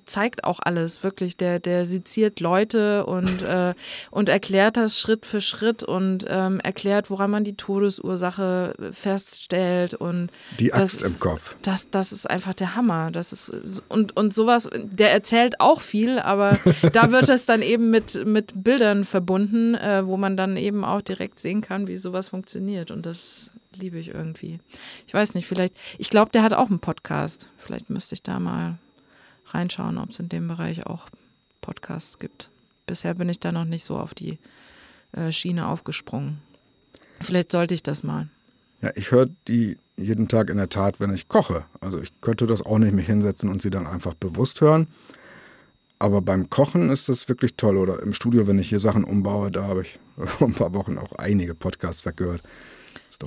zeigt 0.05 0.43
auch 0.43 0.59
alles, 0.61 1.03
wirklich. 1.03 1.37
Der, 1.37 1.59
der 1.59 1.85
seziert 1.85 2.39
Leute 2.39 3.05
und, 3.05 3.41
äh, 3.43 3.73
und 4.11 4.29
erklärt 4.29 4.77
das 4.77 4.99
Schritt 4.99 5.25
für 5.25 5.41
Schritt 5.41 5.83
und 5.83 6.25
ähm, 6.27 6.59
erklärt, 6.59 7.09
woran 7.09 7.31
man 7.31 7.43
die 7.43 7.55
Todesursache 7.55 8.75
feststellt. 8.91 9.93
Und 9.93 10.29
die 10.59 10.73
Axt 10.73 11.01
das, 11.01 11.11
im 11.11 11.19
Kopf. 11.19 11.55
Das, 11.61 11.89
das 11.89 12.11
ist 12.11 12.29
einfach 12.29 12.53
der 12.53 12.75
Hammer. 12.75 13.11
Das 13.11 13.33
ist, 13.33 13.83
und, 13.89 14.15
und 14.15 14.33
sowas, 14.33 14.69
der 14.73 15.11
erzählt 15.11 15.59
auch 15.59 15.81
viel, 15.81 16.19
aber 16.19 16.57
da 16.93 17.11
wird 17.11 17.29
es 17.29 17.45
dann 17.45 17.61
eben 17.61 17.89
mit, 17.89 18.25
mit 18.25 18.63
Bildern 18.63 19.03
verbunden, 19.03 19.75
äh, 19.75 20.05
wo 20.05 20.17
man 20.17 20.37
dann 20.37 20.57
eben 20.57 20.83
auch 20.83 21.01
direkt 21.01 21.39
sehen 21.39 21.61
kann, 21.61 21.87
wie 21.87 21.97
sowas 21.97 22.29
funktioniert. 22.29 22.91
Und 22.91 23.05
das 23.05 23.51
liebe 23.73 23.97
ich 23.97 24.09
irgendwie. 24.13 24.59
Ich 25.07 25.13
weiß 25.13 25.35
nicht, 25.35 25.47
vielleicht, 25.47 25.75
ich 25.97 26.09
glaube, 26.09 26.31
der 26.31 26.43
hat 26.43 26.53
auch 26.53 26.69
einen 26.69 26.79
Podcast. 26.79 27.49
Vielleicht 27.57 27.89
müsste 27.89 28.15
ich 28.15 28.23
da 28.23 28.39
mal 28.39 28.77
reinschauen, 29.53 29.97
ob 29.97 30.09
es 30.09 30.19
in 30.19 30.29
dem 30.29 30.47
Bereich 30.47 30.85
auch 30.85 31.09
Podcasts 31.61 32.19
gibt. 32.19 32.49
Bisher 32.85 33.13
bin 33.13 33.29
ich 33.29 33.39
da 33.39 33.51
noch 33.51 33.65
nicht 33.65 33.83
so 33.83 33.97
auf 33.97 34.13
die 34.13 34.39
äh, 35.11 35.31
Schiene 35.31 35.67
aufgesprungen. 35.67 36.39
Vielleicht 37.21 37.51
sollte 37.51 37.73
ich 37.73 37.83
das 37.83 38.03
mal. 38.03 38.29
Ja, 38.81 38.91
ich 38.95 39.11
höre 39.11 39.27
die 39.47 39.77
jeden 39.97 40.27
Tag 40.27 40.49
in 40.49 40.57
der 40.57 40.69
Tat, 40.69 40.99
wenn 40.99 41.13
ich 41.13 41.27
koche. 41.27 41.65
Also 41.81 41.99
ich 41.99 42.11
könnte 42.21 42.47
das 42.47 42.61
auch 42.61 42.77
nicht 42.77 42.93
mich 42.93 43.07
hinsetzen 43.07 43.49
und 43.49 43.61
sie 43.61 43.69
dann 43.69 43.85
einfach 43.85 44.13
bewusst 44.13 44.61
hören. 44.61 44.87
Aber 45.99 46.21
beim 46.21 46.49
Kochen 46.49 46.89
ist 46.89 47.09
das 47.09 47.27
wirklich 47.27 47.55
toll. 47.55 47.75
Oder 47.75 48.01
im 48.01 48.13
Studio, 48.13 48.47
wenn 48.47 48.57
ich 48.57 48.69
hier 48.69 48.79
Sachen 48.79 49.03
umbaue, 49.03 49.51
da 49.51 49.63
habe 49.63 49.81
ich 49.81 49.99
vor 50.25 50.47
ein 50.47 50.53
paar 50.53 50.73
Wochen 50.73 50.97
auch 50.97 51.11
einige 51.13 51.55
Podcasts 51.55 52.05
weggehört. 52.05 52.41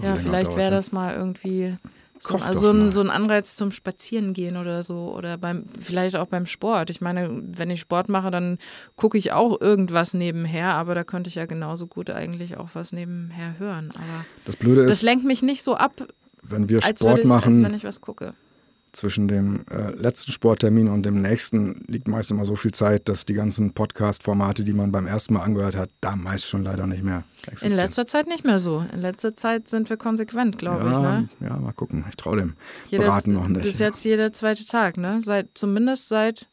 Ja, 0.00 0.16
vielleicht 0.16 0.56
wäre 0.56 0.70
das 0.70 0.92
mal 0.92 1.14
irgendwie 1.14 1.76
so, 2.18 2.36
also 2.36 2.70
ein, 2.70 2.92
so 2.92 3.00
ein 3.00 3.10
Anreiz 3.10 3.56
zum 3.56 3.72
Spazierengehen 3.72 4.56
oder 4.56 4.84
so 4.84 5.12
oder 5.16 5.38
beim 5.38 5.64
vielleicht 5.80 6.16
auch 6.16 6.26
beim 6.26 6.46
Sport. 6.46 6.88
Ich 6.88 7.00
meine, 7.00 7.42
wenn 7.42 7.68
ich 7.68 7.80
Sport 7.80 8.08
mache, 8.08 8.30
dann 8.30 8.58
gucke 8.94 9.18
ich 9.18 9.32
auch 9.32 9.60
irgendwas 9.60 10.14
nebenher, 10.14 10.74
aber 10.74 10.94
da 10.94 11.02
könnte 11.02 11.28
ich 11.28 11.34
ja 11.34 11.46
genauso 11.46 11.88
gut 11.88 12.10
eigentlich 12.10 12.56
auch 12.56 12.70
was 12.74 12.92
nebenher 12.92 13.58
hören. 13.58 13.90
Aber 13.94 14.24
das 14.44 14.56
Blöde 14.56 14.82
ist, 14.82 14.90
das 14.90 15.02
lenkt 15.02 15.24
mich 15.24 15.42
nicht 15.42 15.64
so 15.64 15.74
ab, 15.74 16.06
wenn 16.42 16.68
wir 16.68 16.80
Sport 16.80 17.04
als 17.04 17.18
ich, 17.18 17.24
machen, 17.26 17.54
als 17.54 17.62
wenn 17.64 17.74
ich 17.74 17.84
was 17.84 18.00
gucke 18.00 18.34
zwischen 18.92 19.26
dem 19.26 19.64
äh, 19.70 19.90
letzten 19.92 20.32
Sporttermin 20.32 20.88
und 20.88 21.04
dem 21.04 21.22
nächsten 21.22 21.82
liegt 21.88 22.08
meist 22.08 22.30
immer 22.30 22.44
so 22.44 22.56
viel 22.56 22.72
Zeit, 22.72 23.08
dass 23.08 23.24
die 23.24 23.34
ganzen 23.34 23.72
Podcast-Formate, 23.72 24.64
die 24.64 24.74
man 24.74 24.92
beim 24.92 25.06
ersten 25.06 25.34
Mal 25.34 25.40
angehört 25.40 25.76
hat, 25.76 25.90
da 26.00 26.14
meist 26.14 26.46
schon 26.46 26.62
leider 26.62 26.86
nicht 26.86 27.02
mehr 27.02 27.24
existieren. 27.46 27.72
In 27.72 27.78
letzter 27.78 28.06
Zeit 28.06 28.26
nicht 28.26 28.44
mehr 28.44 28.58
so. 28.58 28.84
In 28.92 29.00
letzter 29.00 29.34
Zeit 29.34 29.68
sind 29.68 29.88
wir 29.88 29.96
konsequent, 29.96 30.58
glaube 30.58 30.84
ja, 30.84 30.92
ich. 30.92 30.98
Ne? 30.98 31.28
Ja, 31.40 31.56
mal 31.56 31.72
gucken. 31.72 32.04
Ich 32.10 32.16
traue 32.16 32.36
dem 32.36 32.54
jeder, 32.88 33.04
Beraten 33.04 33.32
noch 33.32 33.48
nicht. 33.48 33.62
Bis 33.62 33.78
jetzt 33.78 34.04
jeder 34.04 34.32
zweite 34.32 34.66
Tag, 34.66 34.98
ne? 34.98 35.20
Seit, 35.20 35.48
zumindest 35.54 36.08
seit, 36.08 36.48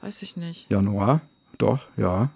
weiß 0.00 0.22
ich 0.22 0.36
nicht. 0.36 0.68
Januar, 0.70 1.20
doch, 1.58 1.86
ja. 1.96 2.30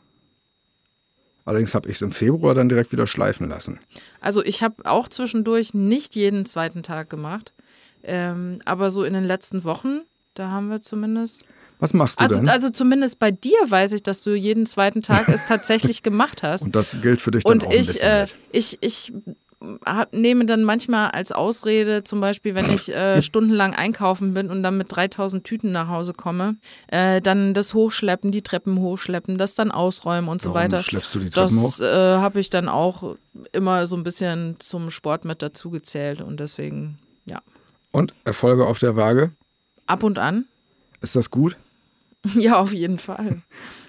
Allerdings 1.44 1.74
habe 1.74 1.88
ich 1.88 1.96
es 1.96 2.02
im 2.02 2.12
Februar 2.12 2.54
dann 2.54 2.68
direkt 2.68 2.92
wieder 2.92 3.08
schleifen 3.08 3.48
lassen. 3.48 3.80
Also 4.20 4.44
ich 4.44 4.62
habe 4.62 4.86
auch 4.86 5.08
zwischendurch 5.08 5.74
nicht 5.74 6.14
jeden 6.14 6.46
zweiten 6.46 6.84
Tag 6.84 7.10
gemacht. 7.10 7.52
Ähm, 8.04 8.58
aber 8.64 8.90
so 8.90 9.04
in 9.04 9.12
den 9.14 9.24
letzten 9.24 9.64
Wochen, 9.64 10.00
da 10.34 10.50
haben 10.50 10.68
wir 10.68 10.80
zumindest. 10.80 11.44
Was 11.78 11.94
machst 11.94 12.20
du 12.20 12.24
also, 12.24 12.36
denn? 12.36 12.48
Also 12.48 12.70
zumindest 12.70 13.18
bei 13.18 13.30
dir 13.30 13.58
weiß 13.66 13.92
ich, 13.92 14.02
dass 14.02 14.20
du 14.20 14.34
jeden 14.34 14.66
zweiten 14.66 15.02
Tag 15.02 15.28
es 15.28 15.46
tatsächlich 15.46 16.02
gemacht 16.04 16.42
hast. 16.42 16.62
Und 16.62 16.76
das 16.76 17.00
gilt 17.02 17.20
für 17.20 17.30
dich 17.30 17.44
dann 17.44 17.54
Und 17.54 17.66
auch 17.66 17.70
ein 17.70 17.76
ich, 17.80 17.86
bisschen 17.88 18.08
äh, 18.08 18.26
ich, 18.52 18.78
ich 18.80 19.12
hab, 19.86 20.12
nehme 20.12 20.44
dann 20.46 20.64
manchmal 20.64 21.10
als 21.10 21.32
Ausrede, 21.32 22.04
zum 22.04 22.20
Beispiel, 22.20 22.54
wenn 22.54 22.70
ich 22.70 22.88
äh, 22.94 23.22
stundenlang 23.22 23.74
einkaufen 23.74 24.34
bin 24.34 24.50
und 24.50 24.62
dann 24.62 24.76
mit 24.76 24.88
3000 24.94 25.44
Tüten 25.44 25.72
nach 25.72 25.88
Hause 25.88 26.12
komme, 26.14 26.56
äh, 26.88 27.20
dann 27.20 27.54
das 27.54 27.74
Hochschleppen, 27.74 28.32
die 28.32 28.42
Treppen 28.42 28.80
hochschleppen, 28.80 29.38
das 29.38 29.54
dann 29.54 29.70
ausräumen 29.70 30.28
und 30.28 30.42
so 30.42 30.50
Warum 30.50 30.62
weiter. 30.62 30.82
schleppst 30.82 31.14
du 31.14 31.20
die 31.20 31.30
Treppen 31.30 31.56
das 31.56 31.78
hoch? 31.80 31.84
äh, 31.84 32.16
habe 32.16 32.40
ich 32.40 32.50
dann 32.50 32.68
auch 32.68 33.16
immer 33.52 33.86
so 33.86 33.96
ein 33.96 34.02
bisschen 34.02 34.56
zum 34.58 34.90
Sport 34.90 35.24
mit 35.24 35.42
dazu 35.42 35.70
gezählt 35.70 36.20
und 36.22 36.40
deswegen, 36.40 36.98
ja. 37.26 37.40
Und 37.92 38.14
Erfolge 38.24 38.66
auf 38.66 38.78
der 38.78 38.96
Waage? 38.96 39.30
Ab 39.86 40.02
und 40.02 40.18
an. 40.18 40.46
Ist 41.00 41.14
das 41.16 41.30
gut? 41.30 41.56
Ja, 42.36 42.60
auf 42.60 42.72
jeden 42.72 43.00
Fall. 43.00 43.38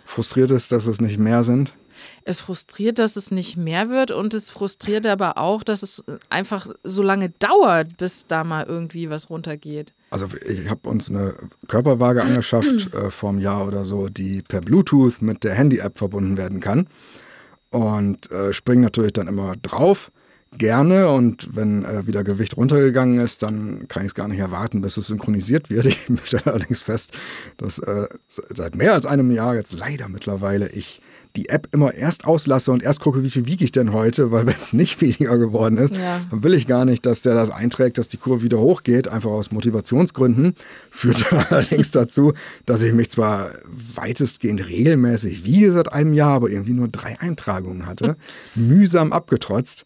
Frustriert 0.05 0.49
es, 0.49 0.67
dass 0.67 0.87
es 0.87 0.99
nicht 0.99 1.19
mehr 1.19 1.43
sind? 1.43 1.73
Es 2.25 2.41
frustriert, 2.41 2.97
dass 2.97 3.15
es 3.15 3.29
nicht 3.29 3.57
mehr 3.57 3.89
wird 3.89 4.09
und 4.09 4.33
es 4.33 4.49
frustriert 4.49 5.05
aber 5.05 5.37
auch, 5.37 5.63
dass 5.63 5.83
es 5.83 6.03
einfach 6.29 6.67
so 6.83 7.03
lange 7.03 7.29
dauert, 7.29 7.97
bis 7.97 8.25
da 8.25 8.43
mal 8.43 8.65
irgendwie 8.65 9.09
was 9.09 9.29
runtergeht. 9.29 9.93
Also 10.09 10.27
ich 10.47 10.69
habe 10.69 10.89
uns 10.89 11.09
eine 11.09 11.35
Körperwaage 11.67 12.23
angeschafft 12.23 12.93
äh, 12.95 13.11
vor 13.11 13.29
einem 13.29 13.39
Jahr 13.39 13.67
oder 13.67 13.85
so, 13.85 14.09
die 14.09 14.41
per 14.41 14.61
Bluetooth 14.61 15.21
mit 15.21 15.43
der 15.43 15.53
Handy-App 15.53 15.97
verbunden 15.97 16.37
werden 16.37 16.59
kann. 16.59 16.87
Und 17.69 18.31
äh, 18.31 18.53
springe 18.53 18.83
natürlich 18.83 19.13
dann 19.13 19.27
immer 19.27 19.55
drauf, 19.57 20.11
gerne. 20.57 21.09
Und 21.09 21.49
wenn 21.55 21.83
äh, 21.85 22.07
wieder 22.07 22.23
Gewicht 22.23 22.57
runtergegangen 22.57 23.19
ist, 23.19 23.43
dann 23.43 23.87
kann 23.87 24.03
ich 24.03 24.09
es 24.11 24.15
gar 24.15 24.27
nicht 24.27 24.39
erwarten, 24.39 24.81
bis 24.81 24.97
es 24.97 25.07
synchronisiert 25.07 25.69
wird. 25.69 25.85
Ich 26.23 26.25
stelle 26.25 26.47
allerdings 26.53 26.81
fest, 26.81 27.13
dass 27.57 27.79
äh, 27.79 28.07
seit 28.27 28.75
mehr 28.75 28.93
als 28.93 29.05
einem 29.05 29.31
Jahr 29.31 29.55
jetzt 29.55 29.73
leider 29.73 30.07
mittlerweile 30.09 30.69
ich 30.69 31.01
die 31.35 31.49
App 31.49 31.67
immer 31.71 31.95
erst 31.95 32.25
auslasse 32.25 32.71
und 32.71 32.83
erst 32.83 32.99
gucke, 32.99 33.23
wie 33.23 33.31
viel 33.31 33.47
wiege 33.47 33.65
ich 33.65 33.71
denn 33.71 33.91
heute, 33.91 34.31
weil 34.31 34.45
wenn 34.45 34.53
es 34.61 34.71
nicht 34.71 35.01
weniger 35.01 35.37
geworden 35.39 35.77
ist, 35.79 35.95
Ja. 35.95 36.21
dann 36.29 36.43
will 36.43 36.53
ich 36.53 36.67
gar 36.67 36.85
nicht, 36.85 37.05
dass 37.07 37.23
der 37.23 37.33
das 37.33 37.49
einträgt, 37.49 37.97
dass 37.97 38.07
die 38.07 38.17
Kurve 38.17 38.43
wieder 38.43 38.59
hochgeht, 38.59 39.07
einfach 39.07 39.31
aus 39.31 39.51
Motivationsgründen. 39.51 40.53
Führt 40.91 41.33
allerdings 41.51 41.89
dazu, 41.89 42.33
dass 42.67 42.83
ich 42.83 42.93
mich 42.93 43.09
zwar 43.09 43.49
weitestgehend 43.95 44.67
regelmäßig 44.67 45.43
wiege 45.43 45.71
seit 45.71 45.91
einem 45.91 46.13
Jahr, 46.13 46.33
aber 46.33 46.49
irgendwie 46.49 46.73
nur 46.73 46.87
drei 46.87 47.19
Eintragungen 47.19 47.87
hatte, 47.87 48.15
mühsam 48.55 49.11
abgetrotzt. 49.11 49.85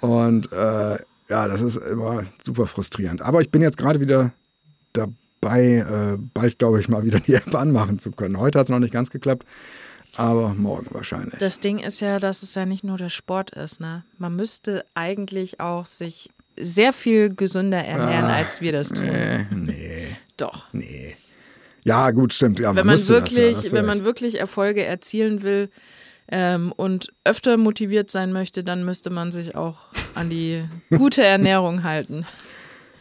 Und 0.00 0.52
äh, 0.52 0.96
ja, 1.28 1.46
das 1.48 1.62
ist 1.62 1.76
immer 1.76 2.24
super 2.44 2.66
frustrierend. 2.66 3.22
Aber 3.22 3.40
ich 3.40 3.50
bin 3.50 3.62
jetzt 3.62 3.76
gerade 3.76 4.00
wieder 4.00 4.32
dabei, 4.92 5.76
äh, 5.78 6.18
bald 6.34 6.58
glaube 6.58 6.80
ich 6.80 6.88
mal 6.88 7.04
wieder 7.04 7.20
die 7.20 7.34
App 7.34 7.54
anmachen 7.54 7.98
zu 7.98 8.10
können. 8.12 8.38
Heute 8.38 8.58
hat 8.58 8.66
es 8.66 8.70
noch 8.70 8.78
nicht 8.78 8.92
ganz 8.92 9.10
geklappt, 9.10 9.46
aber 10.16 10.54
morgen 10.54 10.86
wahrscheinlich. 10.90 11.38
Das 11.38 11.60
Ding 11.60 11.78
ist 11.78 12.00
ja, 12.00 12.18
dass 12.18 12.42
es 12.42 12.54
ja 12.54 12.64
nicht 12.66 12.84
nur 12.84 12.96
der 12.96 13.10
Sport 13.10 13.50
ist. 13.50 13.80
Ne? 13.80 14.04
Man 14.16 14.36
müsste 14.36 14.84
eigentlich 14.94 15.60
auch 15.60 15.86
sich 15.86 16.30
sehr 16.60 16.92
viel 16.92 17.34
gesünder 17.34 17.84
ernähren, 17.84 18.24
Ah, 18.24 18.36
als 18.36 18.60
wir 18.60 18.72
das 18.72 18.88
tun. 18.88 19.04
Nee, 19.06 19.46
nee, 19.54 20.06
Doch. 20.36 20.66
nee. 20.72 21.16
Ja, 21.84 22.10
gut, 22.10 22.32
stimmt. 22.32 22.58
Ja, 22.58 22.74
wenn 22.74 22.84
man 22.86 22.94
müsste 22.94 23.20
das, 23.20 23.30
ja, 23.30 23.36
wirklich, 23.36 23.70
du 23.70 23.72
wenn 23.72 23.86
man 23.86 24.04
wirklich 24.04 24.40
Erfolge 24.40 24.84
erzielen 24.84 25.42
will 25.42 25.70
ähm, 26.30 26.72
und 26.72 27.12
öfter 27.24 27.56
motiviert 27.56 28.10
sein 28.10 28.32
möchte, 28.32 28.62
dann 28.64 28.84
müsste 28.84 29.10
man 29.10 29.32
sich 29.32 29.54
auch 29.56 29.76
an 30.14 30.28
die 30.30 30.64
gute 30.90 31.24
Ernährung 31.24 31.82
halten. 31.84 32.26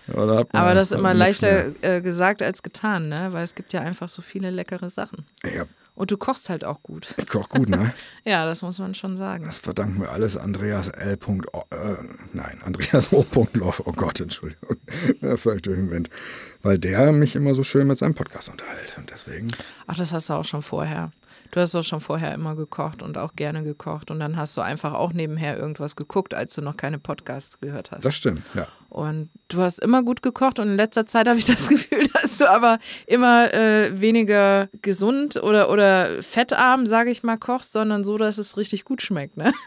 Ja, 0.07 0.25
da 0.25 0.45
Aber 0.53 0.73
das 0.73 0.87
ist 0.87 0.91
dann 0.93 0.99
immer 0.99 1.13
leichter 1.13 1.73
äh, 1.83 2.01
gesagt 2.01 2.41
als 2.41 2.63
getan, 2.63 3.09
ne? 3.09 3.29
Weil 3.33 3.43
es 3.43 3.55
gibt 3.55 3.73
ja 3.73 3.81
einfach 3.81 4.07
so 4.07 4.21
viele 4.21 4.51
leckere 4.51 4.89
Sachen. 4.89 5.25
mehr. 5.43 5.53
Ja, 5.53 5.63
Und 5.95 6.11
du 6.11 6.17
kochst 6.17 6.47
halt 6.49 6.63
auch 6.63 6.81
gut. 6.81 7.13
ich 7.17 7.27
koche 7.27 7.49
gut, 7.49 7.67
ne? 7.67 7.93
Ja, 8.23 8.45
das 8.45 8.61
muss 8.61 8.79
man 8.79 8.93
schon 8.93 9.17
sagen. 9.17 9.43
Das 9.45 9.59
verdanken 9.59 9.99
wir 9.99 10.11
alles 10.13 10.37
Andreas 10.37 10.87
L. 10.87 11.17
O- 11.51 11.63
Äh, 11.71 11.95
nein, 12.31 12.61
Andreas 12.63 13.11
O. 13.11 13.25
Loff. 13.51 13.81
Oh 13.85 13.91
Gott, 13.91 14.21
Entschuldigung. 14.21 14.77
Ja, 15.21 15.35
völlig 15.35 15.63
durch 15.63 15.75
den 15.75 15.89
Wind. 15.91 16.09
Weil 16.61 16.79
der 16.79 17.11
mich 17.11 17.35
immer 17.35 17.53
so 17.53 17.63
schön 17.63 17.87
mit 17.87 17.97
seinem 17.97 18.13
Podcast 18.13 18.47
unterhält. 18.47 18.95
Und 18.97 19.09
deswegen. 19.11 19.49
Ach, 19.87 19.97
das 19.97 20.13
hast 20.13 20.29
du 20.29 20.35
auch 20.35 20.45
schon 20.45 20.61
vorher. 20.61 21.11
Du 21.51 21.59
hast 21.59 21.73
doch 21.73 21.83
schon 21.83 22.01
vorher 22.01 22.33
immer 22.33 22.55
gekocht 22.55 23.01
und 23.01 23.17
auch 23.17 23.35
gerne 23.35 23.63
gekocht. 23.63 24.11
Und 24.11 24.19
dann 24.19 24.37
hast 24.37 24.57
du 24.57 24.61
einfach 24.61 24.93
auch 24.93 25.13
nebenher 25.13 25.57
irgendwas 25.57 25.95
geguckt, 25.95 26.33
als 26.33 26.55
du 26.55 26.61
noch 26.61 26.77
keine 26.77 26.99
Podcasts 26.99 27.59
gehört 27.59 27.91
hast. 27.91 28.03
Das 28.03 28.15
stimmt, 28.15 28.41
ja. 28.53 28.67
Und 28.89 29.29
du 29.47 29.61
hast 29.61 29.79
immer 29.79 30.03
gut 30.03 30.21
gekocht 30.21 30.59
und 30.59 30.67
in 30.67 30.77
letzter 30.77 31.05
Zeit 31.05 31.27
habe 31.27 31.37
ich 31.37 31.45
das 31.45 31.67
Gefühl, 31.69 32.07
dass 32.21 32.37
du 32.37 32.49
aber 32.49 32.79
immer 33.05 33.53
äh, 33.53 33.99
weniger 33.99 34.69
gesund 34.81 35.37
oder, 35.37 35.69
oder 35.69 36.21
fettarm, 36.21 36.87
sage 36.87 37.11
ich 37.11 37.23
mal, 37.23 37.37
kochst, 37.37 37.71
sondern 37.71 38.03
so, 38.03 38.17
dass 38.17 38.37
es 38.37 38.57
richtig 38.57 38.85
gut 38.85 39.01
schmeckt. 39.01 39.37
Ne? 39.37 39.53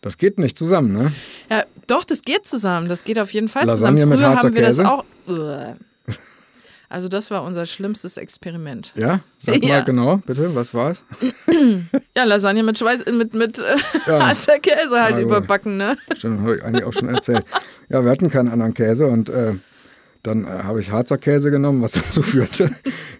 Das 0.00 0.18
geht 0.18 0.38
nicht 0.38 0.54
zusammen, 0.54 0.92
ne? 0.92 1.12
Ja, 1.48 1.64
doch, 1.86 2.04
das 2.04 2.20
geht 2.20 2.44
zusammen. 2.46 2.90
Das 2.90 3.04
geht 3.04 3.18
auf 3.18 3.32
jeden 3.32 3.48
Fall 3.48 3.64
Lasagne 3.64 4.02
zusammen. 4.02 4.10
mit 4.10 4.18
Früher 4.18 4.28
Harzer 4.28 4.48
haben 4.48 4.54
wir 4.54 4.62
das 4.62 4.78
auch. 4.78 5.02
Uah. 5.26 5.76
Also 6.94 7.08
das 7.08 7.28
war 7.32 7.42
unser 7.42 7.66
schlimmstes 7.66 8.16
Experiment. 8.18 8.92
Ja? 8.94 9.18
Sag 9.38 9.56
Ja. 9.64 9.78
mal 9.80 9.84
genau, 9.84 10.18
bitte, 10.18 10.54
was 10.54 10.74
war's? 10.74 11.02
Ja, 12.16 12.22
Lasagne 12.22 12.62
mit 12.62 12.78
Schweiz, 12.78 13.04
mit, 13.10 13.34
mit 13.34 13.58
äh, 13.58 13.62
Ja. 14.06 14.26
Harzer 14.28 14.60
Käse 14.60 15.02
halt 15.02 15.16
Ja, 15.16 15.22
überbacken, 15.22 15.76
ne? 15.76 15.96
Stimmt, 16.14 16.42
habe 16.42 16.54
ich 16.54 16.62
eigentlich 16.62 16.84
auch 16.84 16.92
schon 16.92 17.08
erzählt. 17.08 17.44
Ja, 17.88 18.04
wir 18.04 18.12
hatten 18.12 18.30
keinen 18.30 18.48
anderen 18.48 18.74
Käse 18.74 19.08
und 19.08 19.28
äh, 19.28 19.54
dann 20.24 20.44
äh, 20.44 20.48
habe 20.64 20.80
ich 20.80 20.90
Harzer 20.90 21.18
Käse 21.18 21.50
genommen, 21.50 21.80
was 21.82 21.92
dazu 21.92 22.22
führte, 22.22 22.70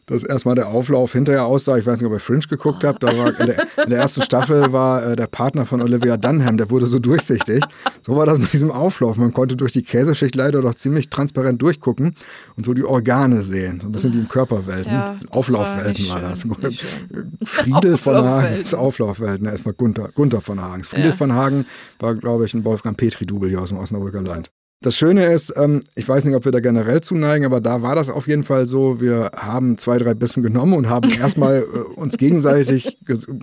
dass 0.06 0.24
erstmal 0.24 0.54
der 0.56 0.68
Auflauf 0.68 1.12
hinterher 1.12 1.44
aussah. 1.44 1.76
Ich 1.78 1.86
weiß 1.86 2.00
nicht, 2.00 2.06
ob 2.06 2.12
ihr 2.12 2.18
Fringe 2.20 2.40
geguckt 2.48 2.82
habt. 2.82 3.02
Da 3.02 3.16
war 3.16 3.38
in, 3.38 3.46
der, 3.46 3.66
in 3.84 3.90
der 3.90 4.00
ersten 4.00 4.22
Staffel 4.22 4.72
war 4.72 5.06
äh, 5.06 5.16
der 5.16 5.26
Partner 5.26 5.64
von 5.64 5.80
Olivia 5.80 6.16
Dunham, 6.16 6.56
der 6.56 6.70
wurde 6.70 6.86
so 6.86 6.98
durchsichtig. 6.98 7.62
So 8.02 8.16
war 8.16 8.26
das 8.26 8.38
mit 8.38 8.52
diesem 8.52 8.70
Auflauf. 8.70 9.16
Man 9.16 9.32
konnte 9.32 9.56
durch 9.56 9.72
die 9.72 9.82
Käseschicht 9.82 10.34
leider 10.34 10.60
doch 10.62 10.74
ziemlich 10.74 11.10
transparent 11.10 11.62
durchgucken 11.62 12.16
und 12.56 12.66
so 12.66 12.74
die 12.74 12.84
Organe 12.84 13.42
sehen. 13.42 13.80
So 13.80 13.88
ein 13.88 13.92
bisschen 13.92 14.12
wie 14.12 14.18
in 14.18 14.28
Körperwelten. 14.28 14.92
Ja, 14.92 15.16
Auflaufwelten 15.30 16.08
war 16.08 16.22
war, 16.22 16.30
das. 16.30 16.44
Friedel 17.44 17.96
von 17.96 18.14
Auflaufwelten. 18.16 18.24
Hagens 18.54 18.74
Auflaufwelten. 18.74 19.46
Erstmal 19.46 19.74
Gunther, 19.74 20.08
Gunther 20.14 20.40
von 20.40 20.60
Hagens. 20.60 20.88
Friedel 20.88 21.10
Ja. 21.10 21.16
von 21.16 21.32
Hagen 21.32 21.66
war, 21.98 22.14
glaube 22.14 22.44
ich, 22.44 22.54
ein 22.54 22.64
Wolfgang 22.64 22.96
Petri-Double 22.96 23.48
hier 23.50 23.60
aus 23.60 23.68
dem 23.70 23.78
Osnabrücker 23.78 24.22
Land. 24.22 24.50
Das 24.84 24.98
Schöne 24.98 25.32
ist, 25.32 25.54
ähm, 25.56 25.82
ich 25.94 26.06
weiß 26.06 26.26
nicht, 26.26 26.34
ob 26.34 26.44
wir 26.44 26.52
da 26.52 26.60
generell 26.60 27.00
zuneigen, 27.00 27.46
aber 27.46 27.62
da 27.62 27.80
war 27.80 27.94
das 27.94 28.10
auf 28.10 28.28
jeden 28.28 28.42
Fall 28.42 28.66
so. 28.66 29.00
Wir 29.00 29.30
haben 29.34 29.78
zwei, 29.78 29.96
drei 29.96 30.12
Bissen 30.12 30.42
genommen 30.42 30.74
und 30.74 30.90
haben 30.90 31.08
erstmal 31.18 31.60
äh, 31.60 31.64
uns 31.98 32.18
gegenseitig 32.18 32.98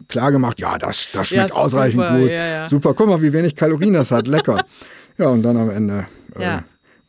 klar 0.07 0.31
gemacht, 0.31 0.59
ja, 0.59 0.77
das, 0.77 1.09
das 1.11 1.29
schmeckt 1.29 1.49
Ja, 1.49 1.55
ausreichend 1.55 2.03
super, 2.03 2.19
gut. 2.19 2.29
ja, 2.29 2.45
ja. 2.45 2.67
Super, 2.69 2.93
guck 2.93 3.07
mal, 3.07 3.23
wie 3.23 3.33
wenig 3.33 3.55
Kalorien 3.55 3.93
das 3.93 4.11
hat. 4.11 4.27
Lecker. 4.27 4.63
ja, 5.17 5.29
und 5.29 5.41
dann 5.41 5.57
am 5.57 5.71
Ende 5.71 6.05
äh, 6.35 6.59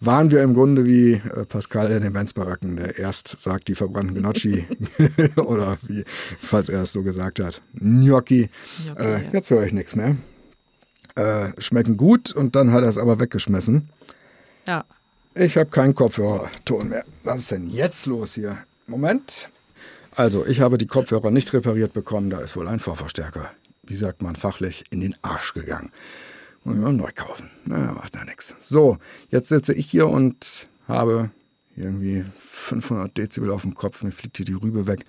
waren 0.00 0.30
wir 0.30 0.42
im 0.42 0.54
Grunde 0.54 0.86
wie 0.86 1.12
äh, 1.12 1.44
Pascal 1.46 1.92
in 1.92 2.02
den 2.02 2.14
Benzbaracken, 2.14 2.76
der 2.76 2.98
erst 2.98 3.38
sagt, 3.38 3.68
die 3.68 3.74
verbrannten 3.74 4.14
Gnocchi 4.14 4.66
oder 5.36 5.76
wie, 5.86 6.04
falls 6.40 6.70
er 6.70 6.84
es 6.84 6.92
so 6.92 7.02
gesagt 7.02 7.38
hat, 7.38 7.60
Gnocchi. 7.74 8.48
Gnocchi, 8.86 8.98
äh. 8.98 9.20
Jetzt 9.34 9.50
höre 9.50 9.64
ich 9.64 9.74
nichts 9.74 9.94
mehr. 9.94 10.16
Äh, 11.16 11.50
schmecken 11.58 11.98
gut 11.98 12.32
und 12.32 12.56
dann 12.56 12.72
hat 12.72 12.84
er 12.84 12.88
es 12.88 12.96
aber 12.96 13.20
weggeschmissen. 13.20 13.90
Ja. 14.66 14.84
Ich 15.34 15.56
habe 15.56 15.70
keinen 15.70 15.94
Kopfhörerton 15.94 16.88
mehr. 16.90 17.04
Was 17.22 17.42
ist 17.42 17.50
denn 17.52 17.70
jetzt 17.70 18.06
los 18.06 18.34
hier? 18.34 18.58
Moment. 18.86 19.48
Also, 20.14 20.44
ich 20.46 20.60
habe 20.60 20.76
die 20.76 20.86
Kopfhörer 20.86 21.30
nicht 21.30 21.52
repariert 21.54 21.94
bekommen. 21.94 22.28
Da 22.28 22.40
ist 22.40 22.54
wohl 22.56 22.68
ein 22.68 22.80
Vorverstärker, 22.80 23.50
wie 23.82 23.96
sagt 23.96 24.20
man 24.20 24.36
fachlich, 24.36 24.84
in 24.90 25.00
den 25.00 25.16
Arsch 25.22 25.54
gegangen. 25.54 25.90
Muss 26.64 26.76
ich 26.76 26.82
mal 26.82 26.92
neu 26.92 27.10
kaufen. 27.14 27.50
Naja, 27.64 27.92
macht 27.92 28.14
ja 28.14 28.24
nichts. 28.24 28.54
So, 28.60 28.98
jetzt 29.30 29.48
sitze 29.48 29.72
ich 29.72 29.90
hier 29.90 30.06
und 30.08 30.68
habe 30.86 31.30
irgendwie 31.76 32.24
500 32.36 33.16
Dezibel 33.16 33.50
auf 33.50 33.62
dem 33.62 33.74
Kopf. 33.74 34.02
Mir 34.02 34.12
fliegt 34.12 34.36
hier 34.36 34.44
die 34.46 34.52
Rübe 34.52 34.86
weg, 34.86 35.06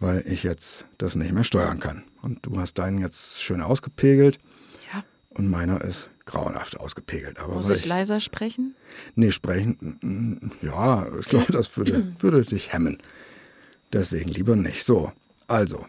weil 0.00 0.22
ich 0.26 0.42
jetzt 0.42 0.86
das 0.96 1.16
nicht 1.16 1.32
mehr 1.32 1.44
steuern 1.44 1.78
kann. 1.80 2.02
Und 2.22 2.46
du 2.46 2.58
hast 2.58 2.78
deinen 2.78 2.98
jetzt 2.98 3.42
schön 3.42 3.60
ausgepegelt 3.60 4.38
Ja. 4.92 5.04
und 5.28 5.50
meiner 5.50 5.82
ist 5.82 6.08
grauenhaft 6.26 6.78
ausgepegelt. 6.80 7.38
Aber 7.38 7.54
Muss 7.54 7.68
weil 7.68 7.76
ich 7.76 7.86
leiser 7.86 8.20
sprechen? 8.20 8.74
Nee, 9.14 9.30
sprechen, 9.30 9.98
mm, 10.00 10.66
ja, 10.66 11.06
ich 11.18 11.28
glaube, 11.28 11.52
das 11.52 11.76
würde, 11.76 12.14
würde 12.20 12.42
dich 12.42 12.72
hemmen. 12.72 12.98
Deswegen 13.92 14.30
lieber 14.30 14.56
nicht. 14.56 14.84
So, 14.84 15.12
also, 15.46 15.86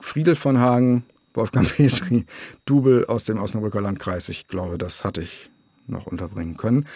Friedel 0.00 0.34
von 0.34 0.58
Hagen, 0.58 1.04
Wolfgang 1.34 1.68
Petri, 1.76 2.26
Dubel 2.64 3.06
aus 3.06 3.24
dem 3.24 3.38
Osnabrücker 3.40 3.80
Landkreis. 3.80 4.28
Ich 4.28 4.48
glaube, 4.48 4.78
das 4.78 5.04
hatte 5.04 5.22
ich 5.22 5.50
noch 5.86 6.06
unterbringen 6.06 6.56
können. 6.56 6.86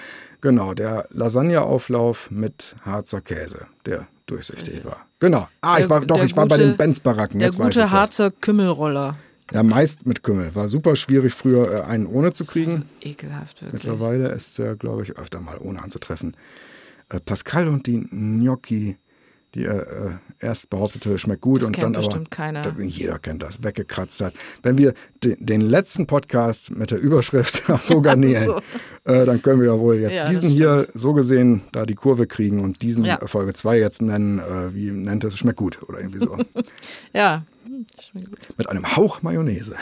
Genau, 0.40 0.74
der 0.74 1.06
Lasagneauflauf 1.10 2.30
mit 2.30 2.76
Harzer 2.84 3.20
Käse, 3.20 3.66
der 3.86 4.06
durchsichtig 4.26 4.84
war. 4.84 5.06
Genau. 5.18 5.48
Ah, 5.60 5.78
ich 5.78 5.88
war 5.88 6.00
doch, 6.04 6.22
ich 6.22 6.36
war 6.36 6.46
bei 6.46 6.56
den 6.56 6.76
Benz-Baracken. 6.76 7.40
Der 7.40 7.50
ich 7.50 7.56
gute. 7.56 7.90
Harzer 7.90 8.30
Kümmelroller. 8.30 9.16
Ja, 9.52 9.62
meist 9.62 10.06
mit 10.06 10.22
Kümmel. 10.22 10.54
War 10.54 10.68
super 10.68 10.96
schwierig, 10.96 11.34
früher 11.34 11.70
äh, 11.70 11.80
einen 11.82 12.06
ohne 12.06 12.32
zu 12.32 12.44
kriegen. 12.44 12.84
Ekelhaft, 13.00 13.62
wirklich. 13.62 13.84
Mittlerweile 13.84 14.28
ist 14.28 14.58
er, 14.58 14.74
glaube 14.74 15.02
ich, 15.02 15.18
öfter 15.18 15.40
mal 15.40 15.58
ohne 15.58 15.82
anzutreffen. 15.82 16.36
Äh, 17.10 17.20
Pascal 17.20 17.68
und 17.68 17.86
die 17.86 18.00
Gnocchi, 18.10 18.96
die 19.54 19.64
er 19.64 19.86
äh, 19.86 20.10
erst 20.40 20.70
behauptete, 20.70 21.18
schmeckt 21.18 21.42
gut 21.42 21.60
das 21.60 21.68
und 21.68 21.82
dann 21.82 21.94
aber 21.94 22.24
keiner. 22.30 22.74
jeder 22.80 23.18
kennt 23.18 23.42
das, 23.42 23.62
weggekratzt 23.62 24.22
hat. 24.22 24.34
Wenn 24.62 24.78
wir 24.78 24.94
den, 25.22 25.44
den 25.44 25.60
letzten 25.60 26.06
Podcast 26.06 26.70
mit 26.70 26.90
der 26.90 26.98
Überschrift 26.98 27.64
so 27.80 28.00
garnieren, 28.00 28.44
so. 28.44 28.60
Äh, 29.04 29.26
dann 29.26 29.42
können 29.42 29.60
wir 29.60 29.68
ja 29.68 29.78
wohl 29.78 29.96
jetzt 29.96 30.16
ja, 30.16 30.28
diesen 30.28 30.48
hier 30.48 30.88
so 30.94 31.12
gesehen 31.12 31.62
da 31.72 31.84
die 31.84 31.94
Kurve 31.94 32.26
kriegen 32.26 32.60
und 32.60 32.80
diesen 32.80 33.04
ja. 33.04 33.18
Folge 33.26 33.52
2 33.52 33.78
jetzt 33.78 34.00
nennen, 34.00 34.38
äh, 34.38 34.74
wie 34.74 34.90
nennt 34.90 35.22
es, 35.22 35.38
schmeckt 35.38 35.58
gut 35.58 35.82
oder 35.82 35.98
irgendwie 35.98 36.20
so. 36.20 36.38
ja. 37.12 37.44
Mit 38.56 38.68
einem 38.68 38.96
Hauch 38.96 39.22
Mayonnaise. 39.22 39.74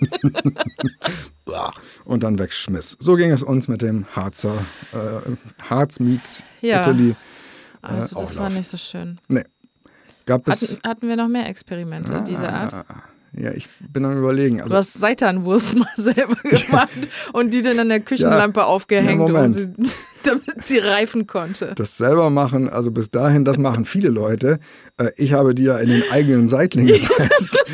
und 2.04 2.22
dann 2.22 2.38
wegschmiss. 2.38 2.96
So 3.00 3.16
ging 3.16 3.30
es 3.30 3.42
uns 3.42 3.68
mit 3.68 3.82
dem 3.82 4.06
Harzer 4.14 4.54
äh, 4.92 5.66
Harz 5.68 5.98
ja. 6.60 6.80
Italy. 6.80 7.16
Also 7.82 8.20
das 8.20 8.38
war 8.38 8.50
nicht 8.50 8.68
so 8.68 8.76
schön. 8.76 9.18
Nee. 9.28 9.44
Gab 10.26 10.46
es 10.48 10.72
hatten, 10.72 10.88
hatten 10.88 11.08
wir 11.08 11.16
noch 11.16 11.28
mehr 11.28 11.48
Experimente 11.48 12.16
ah, 12.16 12.20
dieser 12.20 12.52
Art? 12.52 12.84
Ja, 13.32 13.52
ich 13.52 13.68
bin 13.80 14.04
am 14.04 14.16
überlegen. 14.16 14.60
Also, 14.60 14.70
du 14.70 14.76
hast 14.76 14.94
Seitanwurst 14.94 15.74
mal 15.74 15.88
selber 15.96 16.36
gemacht 16.42 17.08
und 17.32 17.54
die 17.54 17.62
dann 17.62 17.78
an 17.78 17.88
der 17.88 18.00
Küchenlampe 18.00 18.60
ja, 18.60 18.66
aufgehängt, 18.66 19.30
um 19.30 19.50
sie, 19.50 19.68
damit 20.28 20.62
sie 20.62 20.78
reifen 20.78 21.26
konnte. 21.26 21.72
Das 21.76 21.96
selber 21.96 22.30
machen, 22.30 22.68
also 22.68 22.90
bis 22.90 23.10
dahin, 23.10 23.44
das 23.44 23.58
machen 23.58 23.84
viele 23.84 24.08
Leute. 24.08 24.58
Äh, 24.96 25.10
ich 25.16 25.32
habe 25.32 25.54
die 25.54 25.64
ja 25.64 25.78
in 25.78 25.88
den 25.88 26.02
eigenen 26.10 26.48
Seitling 26.48 26.86
gepresst 26.86 27.64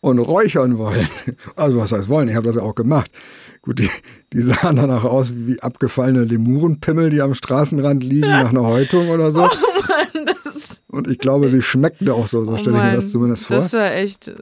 und 0.00 0.18
räuchern 0.18 0.78
wollen. 0.78 1.08
Also 1.54 1.78
was 1.78 1.92
heißt 1.92 2.08
wollen, 2.08 2.28
ich 2.28 2.34
habe 2.34 2.46
das 2.46 2.56
ja 2.56 2.62
auch 2.62 2.74
gemacht. 2.74 3.10
Gut, 3.62 3.80
die, 3.80 3.90
die 4.32 4.42
sahen 4.42 4.76
danach 4.76 5.04
aus 5.04 5.32
wie 5.34 5.60
abgefallene 5.60 6.24
Lemurenpimmel, 6.24 7.10
die 7.10 7.20
am 7.20 7.34
Straßenrand 7.34 8.04
liegen 8.04 8.28
nach 8.28 8.50
einer 8.50 8.62
Häutung 8.62 9.08
oder 9.08 9.32
so. 9.32 9.42
Oh 9.44 9.48
Mann, 9.88 10.26
das 10.44 10.80
Und 10.86 11.08
ich 11.08 11.18
glaube, 11.18 11.48
sie 11.48 11.62
schmeckten 11.62 12.08
auch 12.10 12.28
so, 12.28 12.44
so 12.44 12.52
oh 12.52 12.56
stelle 12.56 12.76
ich 12.76 12.82
mir 12.84 12.94
das 12.94 13.10
zumindest 13.10 13.46
vor. 13.46 13.56
Das 13.56 13.72
war 13.72 13.92
echt. 13.92 14.32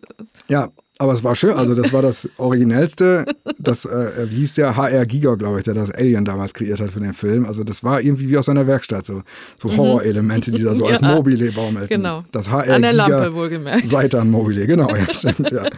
Ja, 0.49 0.69
aber 1.05 1.13
es 1.13 1.23
war 1.23 1.35
schön, 1.35 1.53
also 1.53 1.75
das 1.75 1.93
war 1.93 2.01
das 2.01 2.29
Originellste. 2.39 3.27
Das 3.59 3.85
äh, 3.85 4.27
wie 4.31 4.37
hieß 4.37 4.55
der 4.55 4.75
HR 4.75 5.05
Giga, 5.05 5.35
glaube 5.35 5.59
ich, 5.59 5.65
der 5.65 5.75
das 5.75 5.91
Alien 5.91 6.25
damals 6.25 6.55
kreiert 6.55 6.81
hat 6.81 6.91
für 6.93 7.01
den 7.01 7.13
Film. 7.13 7.45
Also 7.45 7.63
das 7.63 7.85
war 7.85 8.01
irgendwie 8.01 8.31
wie 8.31 8.39
aus 8.39 8.47
seiner 8.47 8.67
Werkstatt, 8.67 9.05
so, 9.05 9.23
so 9.59 9.69
mhm. 9.69 9.77
Horrorelemente, 9.77 10.51
die 10.51 10.63
da 10.63 10.75
so 10.75 10.87
als 10.87 11.03
Mobile 11.03 11.53
baumelten. 11.53 11.97
Genau. 11.97 12.25
Das 12.33 12.51
HR 12.51 12.75
An 12.75 12.83
der 12.83 12.93
Giga 12.93 13.07
Lampe 13.07 13.35
wohlgemerkt. 13.35 13.87
Seitan 13.87 14.31
Mobile, 14.31 14.67
genau, 14.67 14.89
ja, 14.89 15.13
stimmt, 15.13 15.53
ja. 15.53 15.69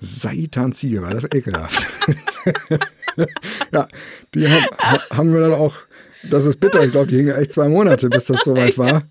Seitanzieher, 0.00 1.02
das 1.02 1.24
ist 1.24 1.34
ekelhaft. 1.34 1.86
ja, 3.72 3.86
die 4.34 4.48
haben, 4.48 4.64
haben 5.10 5.34
wir 5.34 5.40
dann 5.40 5.52
auch, 5.52 5.74
das 6.30 6.46
ist 6.46 6.58
bitter, 6.58 6.82
ich 6.82 6.92
glaube, 6.92 7.08
die 7.08 7.18
hingen 7.18 7.34
echt 7.34 7.52
zwei 7.52 7.68
Monate, 7.68 8.08
bis 8.08 8.24
das 8.24 8.40
soweit 8.44 8.78
war. 8.78 9.02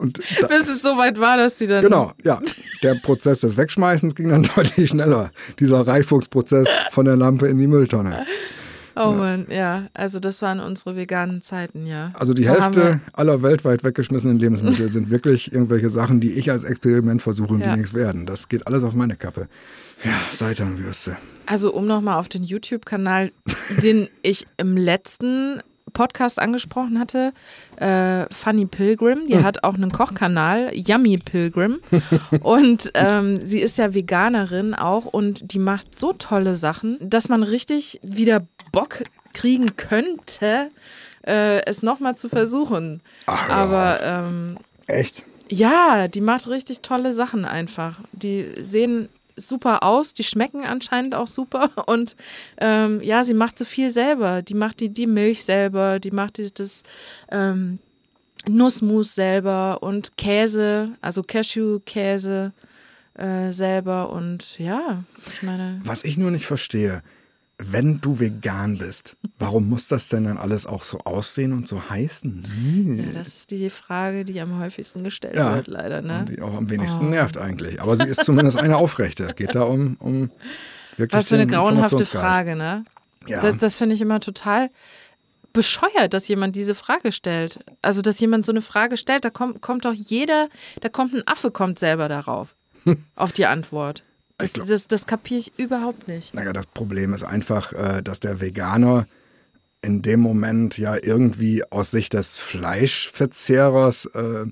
Und 0.00 0.18
da, 0.40 0.46
bis 0.46 0.68
es 0.68 0.82
soweit 0.82 1.20
war, 1.20 1.36
dass 1.36 1.58
sie 1.58 1.66
dann. 1.66 1.82
Genau, 1.82 2.12
ja. 2.24 2.40
Der 2.82 2.94
Prozess 2.94 3.40
des 3.40 3.56
Wegschmeißens 3.56 4.14
ging 4.14 4.30
dann 4.30 4.42
deutlich 4.56 4.90
schneller. 4.90 5.30
Dieser 5.58 5.86
Reifungsprozess 5.86 6.68
von 6.90 7.04
der 7.04 7.16
Lampe 7.16 7.48
in 7.48 7.58
die 7.58 7.66
Mülltonne. 7.66 8.24
Oh 8.96 9.00
ja. 9.00 9.10
Mann, 9.12 9.46
ja. 9.50 9.88
Also 9.94 10.18
das 10.20 10.42
waren 10.42 10.58
unsere 10.58 10.96
veganen 10.96 11.42
Zeiten, 11.42 11.86
ja. 11.86 12.10
Also 12.14 12.34
die 12.34 12.44
so 12.44 12.50
Hälfte 12.50 13.00
aller 13.12 13.42
weltweit 13.42 13.84
weggeschmissenen 13.84 14.38
Lebensmittel 14.38 14.88
sind 14.88 15.10
wirklich 15.10 15.52
irgendwelche 15.52 15.90
Sachen, 15.90 16.20
die 16.20 16.32
ich 16.32 16.50
als 16.50 16.64
Experiment 16.64 17.22
versuche 17.22 17.52
und 17.52 17.60
ja. 17.60 17.72
die 17.72 17.78
nichts 17.78 17.94
werden. 17.94 18.26
Das 18.26 18.48
geht 18.48 18.66
alles 18.66 18.82
auf 18.82 18.94
meine 18.94 19.16
Kappe. 19.16 19.48
Ja, 20.02 20.18
Seitanwürste. 20.32 21.16
Also 21.46 21.74
um 21.74 21.86
nochmal 21.86 22.18
auf 22.18 22.28
den 22.28 22.42
YouTube-Kanal, 22.42 23.32
den 23.82 24.08
ich 24.22 24.46
im 24.56 24.76
letzten 24.76 25.60
Podcast 25.90 26.38
angesprochen 26.38 26.98
hatte, 26.98 27.32
äh, 27.76 28.26
Funny 28.32 28.66
Pilgrim, 28.66 29.26
die 29.26 29.36
hm. 29.36 29.44
hat 29.44 29.64
auch 29.64 29.74
einen 29.74 29.90
Kochkanal, 29.90 30.70
Yummy 30.74 31.18
Pilgrim. 31.18 31.80
und 32.42 32.90
ähm, 32.94 33.44
sie 33.44 33.60
ist 33.60 33.78
ja 33.78 33.94
Veganerin 33.94 34.74
auch 34.74 35.06
und 35.06 35.52
die 35.52 35.58
macht 35.58 35.94
so 35.94 36.12
tolle 36.12 36.56
Sachen, 36.56 36.96
dass 37.00 37.28
man 37.28 37.42
richtig 37.42 38.00
wieder 38.02 38.46
Bock 38.72 39.02
kriegen 39.32 39.76
könnte, 39.76 40.70
äh, 41.26 41.64
es 41.64 41.82
nochmal 41.82 42.16
zu 42.16 42.28
versuchen. 42.28 43.02
Ach, 43.26 43.48
Aber 43.48 44.00
ähm, 44.02 44.58
echt? 44.86 45.24
Ja, 45.48 46.06
die 46.08 46.20
macht 46.20 46.48
richtig 46.48 46.80
tolle 46.80 47.12
Sachen 47.12 47.44
einfach. 47.44 48.00
Die 48.12 48.46
sehen 48.60 49.08
super 49.40 49.82
aus, 49.82 50.14
die 50.14 50.24
schmecken 50.24 50.64
anscheinend 50.64 51.14
auch 51.14 51.26
super 51.26 51.70
und 51.86 52.16
ähm, 52.58 53.00
ja, 53.02 53.24
sie 53.24 53.34
macht 53.34 53.58
so 53.58 53.64
viel 53.64 53.90
selber. 53.90 54.42
Die 54.42 54.54
macht 54.54 54.80
die, 54.80 54.88
die 54.88 55.06
Milch 55.06 55.44
selber, 55.44 56.00
die 56.00 56.10
macht 56.10 56.38
die, 56.38 56.52
das 56.52 56.82
ähm, 57.30 57.78
Nussmus 58.48 59.14
selber 59.14 59.82
und 59.82 60.16
Käse, 60.16 60.92
also 61.00 61.22
Cashew-Käse 61.22 62.52
äh, 63.14 63.52
selber 63.52 64.10
und 64.10 64.58
ja, 64.58 65.04
ich 65.26 65.42
meine. 65.42 65.80
Was 65.84 66.04
ich 66.04 66.16
nur 66.16 66.30
nicht 66.30 66.46
verstehe, 66.46 67.02
wenn 67.62 68.00
du 68.00 68.20
vegan 68.20 68.78
bist, 68.78 69.16
warum 69.38 69.68
muss 69.68 69.88
das 69.88 70.08
denn 70.08 70.24
dann 70.24 70.38
alles 70.38 70.66
auch 70.66 70.84
so 70.84 71.00
aussehen 71.00 71.52
und 71.52 71.68
so 71.68 71.90
heißen? 71.90 73.02
Ja, 73.04 73.12
das 73.12 73.28
ist 73.28 73.50
die 73.50 73.68
Frage, 73.70 74.24
die 74.24 74.40
am 74.40 74.58
häufigsten 74.58 75.04
gestellt 75.04 75.36
ja, 75.36 75.54
wird, 75.54 75.66
leider. 75.66 76.02
Ne? 76.02 76.24
die 76.28 76.40
auch 76.40 76.54
am 76.54 76.70
wenigsten 76.70 77.06
oh. 77.06 77.10
nervt 77.10 77.38
eigentlich. 77.38 77.80
Aber 77.82 77.96
sie 77.96 78.06
ist 78.06 78.24
zumindest 78.24 78.58
eine 78.58 78.76
aufrechte. 78.76 79.24
Es 79.24 79.36
geht 79.36 79.54
da 79.54 79.62
um, 79.62 79.96
um 79.98 80.30
wirklich. 80.96 81.18
Was 81.18 81.28
für 81.28 81.36
eine 81.36 81.46
grauenhafte 81.46 82.04
Frage, 82.04 82.56
ne? 82.56 82.84
Ja. 83.26 83.42
Das, 83.42 83.58
das 83.58 83.76
finde 83.76 83.94
ich 83.94 84.00
immer 84.00 84.20
total 84.20 84.70
bescheuert, 85.52 86.14
dass 86.14 86.28
jemand 86.28 86.56
diese 86.56 86.74
Frage 86.74 87.12
stellt. 87.12 87.58
Also, 87.82 88.00
dass 88.02 88.20
jemand 88.20 88.46
so 88.46 88.52
eine 88.52 88.62
Frage 88.62 88.96
stellt, 88.96 89.24
da 89.24 89.30
kommt, 89.30 89.60
kommt 89.60 89.84
doch 89.84 89.92
jeder, 89.92 90.48
da 90.80 90.88
kommt 90.88 91.14
ein 91.14 91.26
Affe, 91.26 91.50
kommt 91.50 91.78
selber 91.78 92.08
darauf. 92.08 92.54
auf 93.14 93.32
die 93.32 93.46
Antwort. 93.46 94.04
Das, 94.40 94.52
glaub, 94.52 94.68
das, 94.68 94.86
das 94.86 95.06
kapiere 95.06 95.40
ich 95.40 95.58
überhaupt 95.58 96.08
nicht. 96.08 96.34
Naja, 96.34 96.52
das 96.52 96.66
Problem 96.66 97.14
ist 97.14 97.24
einfach, 97.24 97.72
äh, 97.72 98.02
dass 98.02 98.20
der 98.20 98.40
Veganer 98.40 99.06
in 99.82 100.02
dem 100.02 100.20
Moment 100.20 100.78
ja 100.78 100.96
irgendwie 101.00 101.64
aus 101.70 101.90
Sicht 101.90 102.14
des 102.14 102.38
Fleischverzehrers 102.38 104.06
äh, 104.06 104.46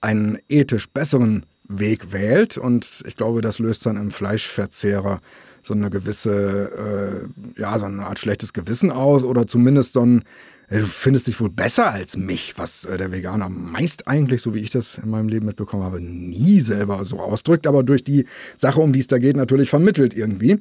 einen 0.00 0.38
ethisch 0.48 0.88
besseren 0.88 1.46
Weg 1.68 2.12
wählt. 2.12 2.58
Und 2.58 3.02
ich 3.06 3.16
glaube, 3.16 3.40
das 3.40 3.58
löst 3.58 3.86
dann 3.86 3.96
im 3.96 4.10
Fleischverzehrer 4.10 5.20
so 5.60 5.74
eine 5.74 5.90
gewisse, 5.90 7.28
äh, 7.56 7.60
ja, 7.60 7.78
so 7.78 7.86
eine 7.86 8.06
Art 8.06 8.18
schlechtes 8.18 8.52
Gewissen 8.52 8.90
aus 8.90 9.22
oder 9.22 9.46
zumindest 9.46 9.92
so 9.92 10.04
ein 10.04 10.24
Du 10.70 10.84
findest 10.84 11.26
dich 11.26 11.40
wohl 11.40 11.48
besser 11.48 11.92
als 11.92 12.18
mich, 12.18 12.58
was 12.58 12.84
äh, 12.84 12.98
der 12.98 13.10
Veganer 13.10 13.48
meist 13.48 14.06
eigentlich, 14.06 14.42
so 14.42 14.54
wie 14.54 14.58
ich 14.58 14.70
das 14.70 14.98
in 14.98 15.08
meinem 15.08 15.28
Leben 15.28 15.46
mitbekommen 15.46 15.82
habe, 15.82 15.98
nie 15.98 16.60
selber 16.60 17.06
so 17.06 17.20
ausdrückt, 17.20 17.66
aber 17.66 17.82
durch 17.82 18.04
die 18.04 18.26
Sache, 18.56 18.80
um 18.80 18.92
die 18.92 18.98
es 18.98 19.06
da 19.06 19.16
geht, 19.16 19.34
natürlich 19.34 19.70
vermittelt 19.70 20.14
irgendwie. 20.14 20.58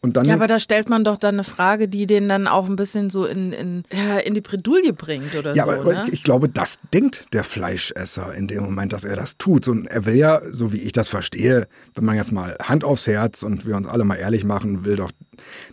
Und 0.00 0.16
dann, 0.16 0.26
ja, 0.26 0.34
aber 0.34 0.46
da 0.46 0.60
stellt 0.60 0.88
man 0.88 1.02
doch 1.02 1.16
dann 1.16 1.34
eine 1.34 1.44
Frage, 1.44 1.88
die 1.88 2.06
den 2.06 2.28
dann 2.28 2.46
auch 2.46 2.68
ein 2.68 2.76
bisschen 2.76 3.10
so 3.10 3.26
in, 3.26 3.52
in, 3.52 3.82
in 4.24 4.34
die 4.34 4.40
Bredouille 4.40 4.92
bringt 4.92 5.34
oder 5.34 5.56
ja, 5.56 5.64
so. 5.64 5.70
Ja, 5.72 5.80
aber 5.80 5.92
ne? 5.92 6.04
ich, 6.06 6.12
ich, 6.12 6.22
glaube, 6.22 6.48
das 6.48 6.78
denkt 6.92 7.26
der 7.32 7.42
Fleischesser 7.42 8.32
in 8.34 8.46
dem 8.46 8.62
Moment, 8.62 8.92
dass 8.92 9.02
er 9.02 9.16
das 9.16 9.38
tut. 9.38 9.66
Und 9.66 9.86
er 9.86 10.04
will 10.04 10.14
ja, 10.14 10.40
so 10.52 10.72
wie 10.72 10.78
ich 10.78 10.92
das 10.92 11.08
verstehe, 11.08 11.66
wenn 11.94 12.04
man 12.04 12.14
jetzt 12.14 12.30
mal 12.30 12.56
Hand 12.62 12.84
aufs 12.84 13.08
Herz 13.08 13.42
und 13.42 13.66
wir 13.66 13.76
uns 13.76 13.88
alle 13.88 14.04
mal 14.04 14.16
ehrlich 14.16 14.44
machen, 14.44 14.84
will 14.84 14.94
doch 14.94 15.10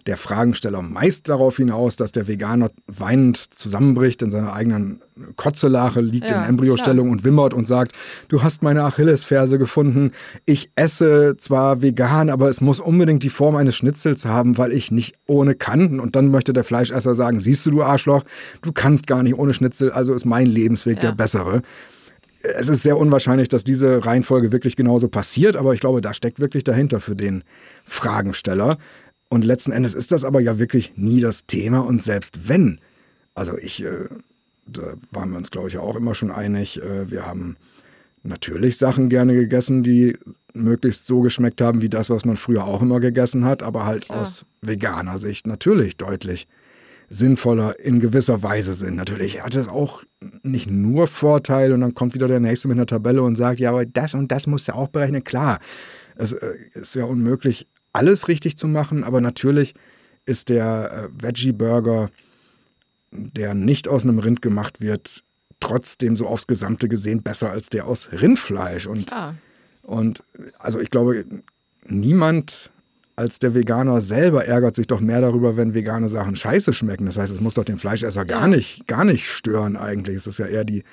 der 0.05 0.17
Fragensteller 0.17 0.81
meist 0.81 1.29
darauf 1.29 1.57
hinaus, 1.57 1.95
dass 1.95 2.11
der 2.11 2.27
Veganer 2.27 2.69
weinend 2.87 3.37
zusammenbricht 3.37 4.21
in 4.21 4.31
seiner 4.31 4.53
eigenen 4.53 5.01
Kotzelache, 5.35 6.01
liegt 6.01 6.29
ja, 6.29 6.41
in 6.43 6.49
Embryostellung 6.49 7.09
und 7.09 7.23
wimmert 7.23 7.53
und 7.53 7.67
sagt, 7.67 7.93
du 8.27 8.43
hast 8.43 8.63
meine 8.63 8.83
Achillesferse 8.83 9.57
gefunden, 9.57 10.11
ich 10.45 10.69
esse 10.75 11.37
zwar 11.37 11.81
vegan, 11.81 12.29
aber 12.29 12.49
es 12.49 12.61
muss 12.61 12.79
unbedingt 12.79 13.23
die 13.23 13.29
Form 13.29 13.55
eines 13.55 13.75
Schnitzels 13.75 14.25
haben, 14.25 14.57
weil 14.57 14.73
ich 14.73 14.91
nicht 14.91 15.15
ohne 15.25 15.55
kann. 15.55 15.99
Und 15.99 16.15
dann 16.15 16.29
möchte 16.29 16.53
der 16.53 16.63
Fleischesser 16.63 17.15
sagen, 17.15 17.39
siehst 17.39 17.65
du, 17.65 17.71
du 17.71 17.83
Arschloch, 17.83 18.23
du 18.61 18.71
kannst 18.71 19.07
gar 19.07 19.23
nicht 19.23 19.35
ohne 19.35 19.53
Schnitzel, 19.53 19.91
also 19.91 20.13
ist 20.13 20.25
mein 20.25 20.47
Lebensweg 20.47 20.97
ja. 20.97 21.11
der 21.11 21.11
bessere 21.13 21.61
es 22.53 22.69
ist 22.69 22.83
sehr 22.83 22.97
unwahrscheinlich, 22.97 23.49
dass 23.49 23.63
diese 23.63 24.05
Reihenfolge 24.05 24.51
wirklich 24.51 24.75
genauso 24.75 25.07
passiert, 25.07 25.55
aber 25.55 25.73
ich 25.73 25.79
glaube, 25.79 26.01
da 26.01 26.13
steckt 26.13 26.39
wirklich 26.39 26.63
dahinter 26.63 26.99
für 26.99 27.15
den 27.15 27.43
Fragensteller. 27.85 28.77
Und 29.35 29.43
letzten 29.43 29.73
Endes 29.73 29.93
ist 29.93 30.13
das 30.13 30.23
aber 30.23 30.39
ja 30.39 30.59
wirklich 30.59 30.93
nie 30.95 31.19
das 31.19 31.45
Thema. 31.45 31.79
Und 31.79 32.01
selbst 32.01 32.47
wenn, 32.47 32.79
also 33.33 33.57
ich, 33.57 33.83
äh, 33.83 34.07
da 34.65 34.93
waren 35.11 35.31
wir 35.31 35.37
uns, 35.37 35.51
glaube 35.51 35.67
ich, 35.67 35.77
auch 35.77 35.97
immer 35.97 36.15
schon 36.15 36.31
einig, 36.31 36.81
äh, 36.81 37.11
wir 37.11 37.25
haben 37.25 37.57
natürlich 38.23 38.77
Sachen 38.77 39.09
gerne 39.09 39.35
gegessen, 39.35 39.83
die 39.83 40.17
möglichst 40.53 41.05
so 41.05 41.19
geschmeckt 41.19 41.59
haben 41.59 41.81
wie 41.81 41.89
das, 41.89 42.09
was 42.09 42.23
man 42.23 42.37
früher 42.37 42.63
auch 42.63 42.81
immer 42.81 43.01
gegessen 43.01 43.43
hat, 43.43 43.61
aber 43.61 43.85
halt 43.85 44.05
Klar. 44.05 44.21
aus 44.21 44.45
veganer 44.61 45.17
Sicht 45.17 45.47
natürlich 45.47 45.97
deutlich 45.97 46.47
sinnvoller 47.09 47.77
in 47.77 47.99
gewisser 47.99 48.41
Weise 48.41 48.73
sind. 48.73 48.95
Natürlich 48.95 49.43
hat 49.43 49.53
es 49.53 49.67
auch 49.67 50.03
nicht 50.43 50.71
nur 50.71 51.07
Vorteile 51.07 51.73
und 51.73 51.81
dann 51.81 51.93
kommt 51.93 52.13
wieder 52.13 52.29
der 52.29 52.39
Nächste 52.39 52.69
mit 52.69 52.77
einer 52.77 52.85
Tabelle 52.85 53.21
und 53.21 53.35
sagt, 53.35 53.59
ja, 53.59 53.71
aber 53.71 53.85
das 53.85 54.13
und 54.13 54.31
das 54.31 54.47
musst 54.47 54.69
du 54.69 54.75
auch 54.75 54.87
berechnen. 54.87 55.25
Klar, 55.25 55.59
es 56.15 56.31
äh, 56.31 56.53
ist 56.73 56.95
ja 56.95 57.03
unmöglich, 57.03 57.67
alles 57.95 58.27
richtig 58.27 58.57
zu 58.57 58.67
machen, 58.67 59.03
aber 59.03 59.21
natürlich 59.21 59.73
ist 60.25 60.49
der 60.49 60.91
äh, 60.91 61.23
Veggie-Burger, 61.23 62.09
der 63.11 63.53
nicht 63.53 63.87
aus 63.87 64.03
einem 64.03 64.19
Rind 64.19 64.41
gemacht 64.41 64.81
wird, 64.81 65.23
trotzdem 65.59 66.15
so 66.15 66.27
aufs 66.27 66.47
Gesamte 66.47 66.89
gesehen 66.89 67.23
besser 67.23 67.49
als 67.49 67.69
der 67.69 67.87
aus 67.87 68.09
Rindfleisch. 68.11 68.87
Und, 68.87 69.11
und 69.81 70.23
also 70.59 70.79
ich 70.79 70.89
glaube, 70.89 71.25
niemand 71.85 72.71
als 73.15 73.39
der 73.39 73.53
Veganer 73.53 74.01
selber 74.01 74.45
ärgert 74.45 74.75
sich 74.75 74.87
doch 74.87 74.99
mehr 74.99 75.21
darüber, 75.21 75.55
wenn 75.55 75.73
vegane 75.73 76.09
Sachen 76.09 76.35
scheiße 76.35 76.73
schmecken. 76.73 77.05
Das 77.05 77.17
heißt, 77.17 77.31
es 77.31 77.39
muss 77.39 77.53
doch 77.53 77.63
den 77.63 77.77
Fleischesser 77.77 78.25
gar 78.25 78.47
nicht, 78.47 78.87
gar 78.87 79.05
nicht 79.05 79.29
stören 79.29 79.77
eigentlich. 79.77 80.17
Es 80.17 80.27
ist 80.27 80.37
ja 80.37 80.47
eher 80.47 80.65
die, 80.65 80.83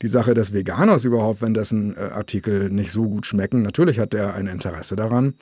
die 0.00 0.06
Sache 0.06 0.34
des 0.34 0.52
Veganers 0.52 1.04
überhaupt, 1.04 1.42
wenn 1.42 1.52
dessen 1.52 1.96
äh, 1.96 2.10
Artikel 2.12 2.70
nicht 2.70 2.92
so 2.92 3.08
gut 3.08 3.26
schmecken. 3.26 3.62
Natürlich 3.62 3.98
hat 3.98 4.12
der 4.12 4.34
ein 4.34 4.46
Interesse 4.46 4.94
daran, 4.94 5.34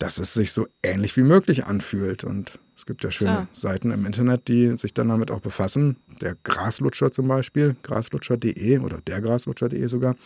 dass 0.00 0.18
es 0.18 0.34
sich 0.34 0.52
so 0.52 0.66
ähnlich 0.82 1.16
wie 1.16 1.22
möglich 1.22 1.66
anfühlt. 1.66 2.24
Und 2.24 2.58
es 2.76 2.86
gibt 2.86 3.04
ja 3.04 3.10
schöne 3.10 3.30
Klar. 3.30 3.48
Seiten 3.52 3.90
im 3.92 4.06
Internet, 4.06 4.48
die 4.48 4.76
sich 4.76 4.94
dann 4.94 5.08
damit 5.08 5.30
auch 5.30 5.40
befassen. 5.40 5.96
Der 6.20 6.36
Graslutscher 6.42 7.12
zum 7.12 7.28
Beispiel, 7.28 7.76
graslutscher.de 7.82 8.78
oder 8.78 9.00
der 9.06 9.20
Graslutscher.de 9.20 9.86
sogar, 9.86 10.16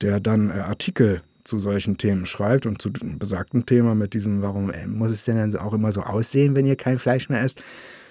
der 0.00 0.20
dann 0.20 0.50
äh, 0.50 0.54
Artikel 0.60 1.22
zu 1.42 1.58
solchen 1.58 1.98
Themen 1.98 2.24
schreibt 2.24 2.66
und 2.66 2.80
zu 2.80 2.90
besagten 2.92 3.66
Thema 3.66 3.94
mit 3.94 4.14
diesem, 4.14 4.42
warum 4.42 4.70
äh, 4.70 4.86
muss 4.86 5.10
es 5.10 5.24
denn 5.24 5.36
dann 5.36 5.56
auch 5.60 5.74
immer 5.74 5.90
so 5.90 6.02
aussehen, 6.02 6.54
wenn 6.54 6.64
ihr 6.64 6.76
kein 6.76 6.98
Fleisch 6.98 7.28
mehr 7.28 7.42
esst? 7.42 7.60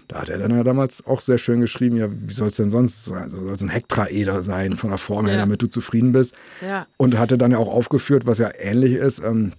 Da 0.10 0.20
hat 0.20 0.28
er 0.28 0.38
dann 0.38 0.52
ja 0.52 0.66
damals 0.66 1.08
auch 1.08 1.22
sehr 1.22 1.38
schön 1.38 1.62
geschrieben, 1.62 1.96
ja, 1.96 2.10
wie 2.12 2.34
soll 2.34 2.50
es 2.50 2.58
denn 2.58 2.70
sonst 2.70 3.06
sein? 3.06 3.24
Also 3.24 3.42
soll 3.42 3.54
es 3.54 3.62
ein 3.62 3.70
Hektraeder 3.70 4.42
sein 4.42 4.76
von 4.76 4.90
der 4.90 5.00
Form 5.00 5.28
her, 5.28 5.38
damit 5.38 5.62
du 5.62 5.68
zufrieden 5.68 6.12
bist? 6.12 6.36
Ja. 6.62 6.88
Und 6.98 7.18
hatte 7.18 7.38
dann 7.38 7.52
ja 7.52 7.58
auch 7.58 7.70
aufgeführt, 7.70 8.26
was 8.26 8.38
ja 8.38 8.52
ähnlich 8.54 8.96
ist. 8.96 9.24
Ähm, 9.24 9.54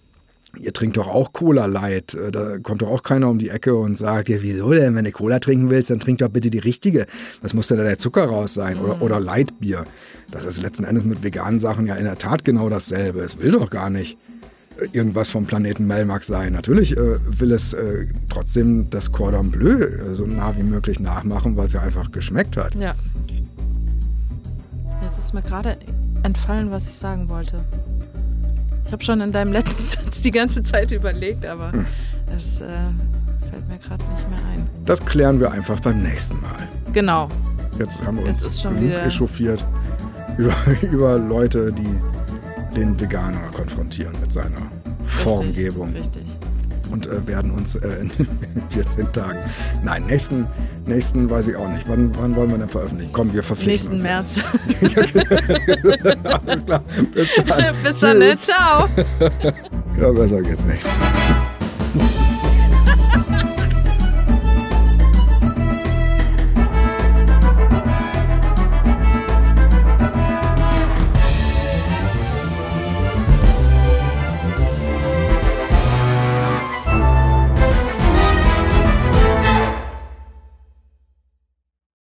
ihr 0.58 0.72
trinkt 0.72 0.96
doch 0.96 1.08
auch 1.08 1.32
Cola 1.32 1.66
Light. 1.66 2.14
Äh, 2.14 2.30
da 2.30 2.58
kommt 2.58 2.82
doch 2.82 2.88
auch 2.88 3.02
keiner 3.02 3.28
um 3.28 3.38
die 3.38 3.50
Ecke 3.50 3.74
und 3.74 3.96
sagt, 3.96 4.28
ja, 4.28 4.38
wieso 4.40 4.70
denn? 4.70 4.94
Wenn 4.94 5.04
du 5.04 5.12
Cola 5.12 5.38
trinken 5.38 5.70
willst, 5.70 5.90
dann 5.90 6.00
trink 6.00 6.18
doch 6.18 6.28
bitte 6.28 6.50
die 6.50 6.58
richtige. 6.58 7.06
Das 7.42 7.54
muss 7.54 7.68
ja 7.70 7.76
da 7.76 7.84
der 7.84 7.98
Zucker 7.98 8.24
raus 8.24 8.54
sein. 8.54 8.78
Oder, 8.78 8.96
mhm. 8.96 9.02
oder 9.02 9.20
Lightbier. 9.20 9.84
Das 10.30 10.44
ist 10.44 10.60
letzten 10.62 10.84
Endes 10.84 11.04
mit 11.04 11.22
veganen 11.22 11.60
Sachen 11.60 11.86
ja 11.86 11.94
in 11.96 12.04
der 12.04 12.18
Tat 12.18 12.44
genau 12.44 12.68
dasselbe. 12.68 13.20
Es 13.20 13.38
will 13.38 13.52
doch 13.52 13.70
gar 13.70 13.90
nicht 13.90 14.18
äh, 14.78 14.86
irgendwas 14.92 15.30
vom 15.30 15.46
Planeten 15.46 15.86
Melmac 15.86 16.24
sein. 16.24 16.52
Natürlich 16.52 16.96
äh, 16.96 17.18
will 17.40 17.52
es 17.52 17.72
äh, 17.72 18.06
trotzdem 18.28 18.88
das 18.90 19.12
Cordon 19.12 19.50
Bleu 19.50 19.84
äh, 19.84 20.14
so 20.14 20.26
nah 20.26 20.56
wie 20.56 20.62
möglich 20.62 21.00
nachmachen, 21.00 21.56
weil 21.56 21.66
es 21.66 21.72
ja 21.72 21.80
einfach 21.80 22.10
geschmeckt 22.12 22.56
hat. 22.56 22.74
Ja. 22.74 22.94
Jetzt 25.02 25.18
ist 25.18 25.34
mir 25.34 25.42
gerade 25.42 25.76
entfallen, 26.22 26.70
was 26.70 26.86
ich 26.88 26.94
sagen 26.94 27.28
wollte. 27.28 27.62
Ich 28.86 28.92
habe 28.92 29.02
schon 29.02 29.20
in 29.20 29.32
deinem 29.32 29.52
letzten 29.52 29.84
Satz 30.04 30.20
die 30.20 30.30
ganze 30.30 30.62
Zeit 30.62 30.92
überlegt, 30.92 31.46
aber 31.46 31.72
es 32.36 32.60
äh, 32.60 32.66
fällt 33.50 33.68
mir 33.68 33.78
gerade 33.78 34.04
nicht 34.14 34.30
mehr 34.30 34.38
ein. 34.52 34.68
Das 34.84 35.04
klären 35.04 35.40
wir 35.40 35.50
einfach 35.50 35.80
beim 35.80 36.02
nächsten 36.02 36.40
Mal. 36.40 36.68
Genau. 36.92 37.28
Jetzt 37.78 38.04
haben 38.06 38.18
wir 38.18 38.26
uns 38.26 38.44
Jetzt 38.44 38.62
schon 38.62 38.80
wieder 38.80 39.04
echauffiert 39.04 39.64
über, 40.38 40.54
über 40.82 41.18
Leute, 41.18 41.72
die 41.72 41.98
den 42.76 42.98
Veganer 42.98 43.40
konfrontieren 43.52 44.14
mit 44.20 44.32
seiner 44.32 44.70
Formgebung. 45.04 45.92
Richtig. 45.92 46.22
richtig 46.22 46.43
und 46.86 47.06
äh, 47.06 47.26
werden 47.26 47.50
uns 47.50 47.74
äh, 47.76 47.88
in 48.00 48.10
14 48.70 49.12
Tagen. 49.12 49.38
Nein, 49.82 50.04
nächsten, 50.06 50.46
nächsten 50.86 51.28
weiß 51.28 51.48
ich 51.48 51.56
auch 51.56 51.68
nicht. 51.68 51.88
Wann, 51.88 52.12
wann 52.18 52.34
wollen 52.36 52.50
wir 52.50 52.58
denn 52.58 52.68
veröffentlichen? 52.68 53.12
Komm, 53.12 53.32
wir 53.32 53.42
verpflichten 53.42 53.98
Nächsten 53.98 54.40
uns. 54.40 54.42
März. 54.42 54.44
Alles 56.46 56.64
klar. 56.64 56.82
Bis 57.14 57.28
dann. 57.46 57.74
Bis 57.82 58.00
dann, 58.00 58.18
ne? 58.18 58.34
ciao. 58.36 58.88
ja, 60.00 60.10
besser 60.10 60.42
geht's 60.42 60.64
nicht. 60.64 60.84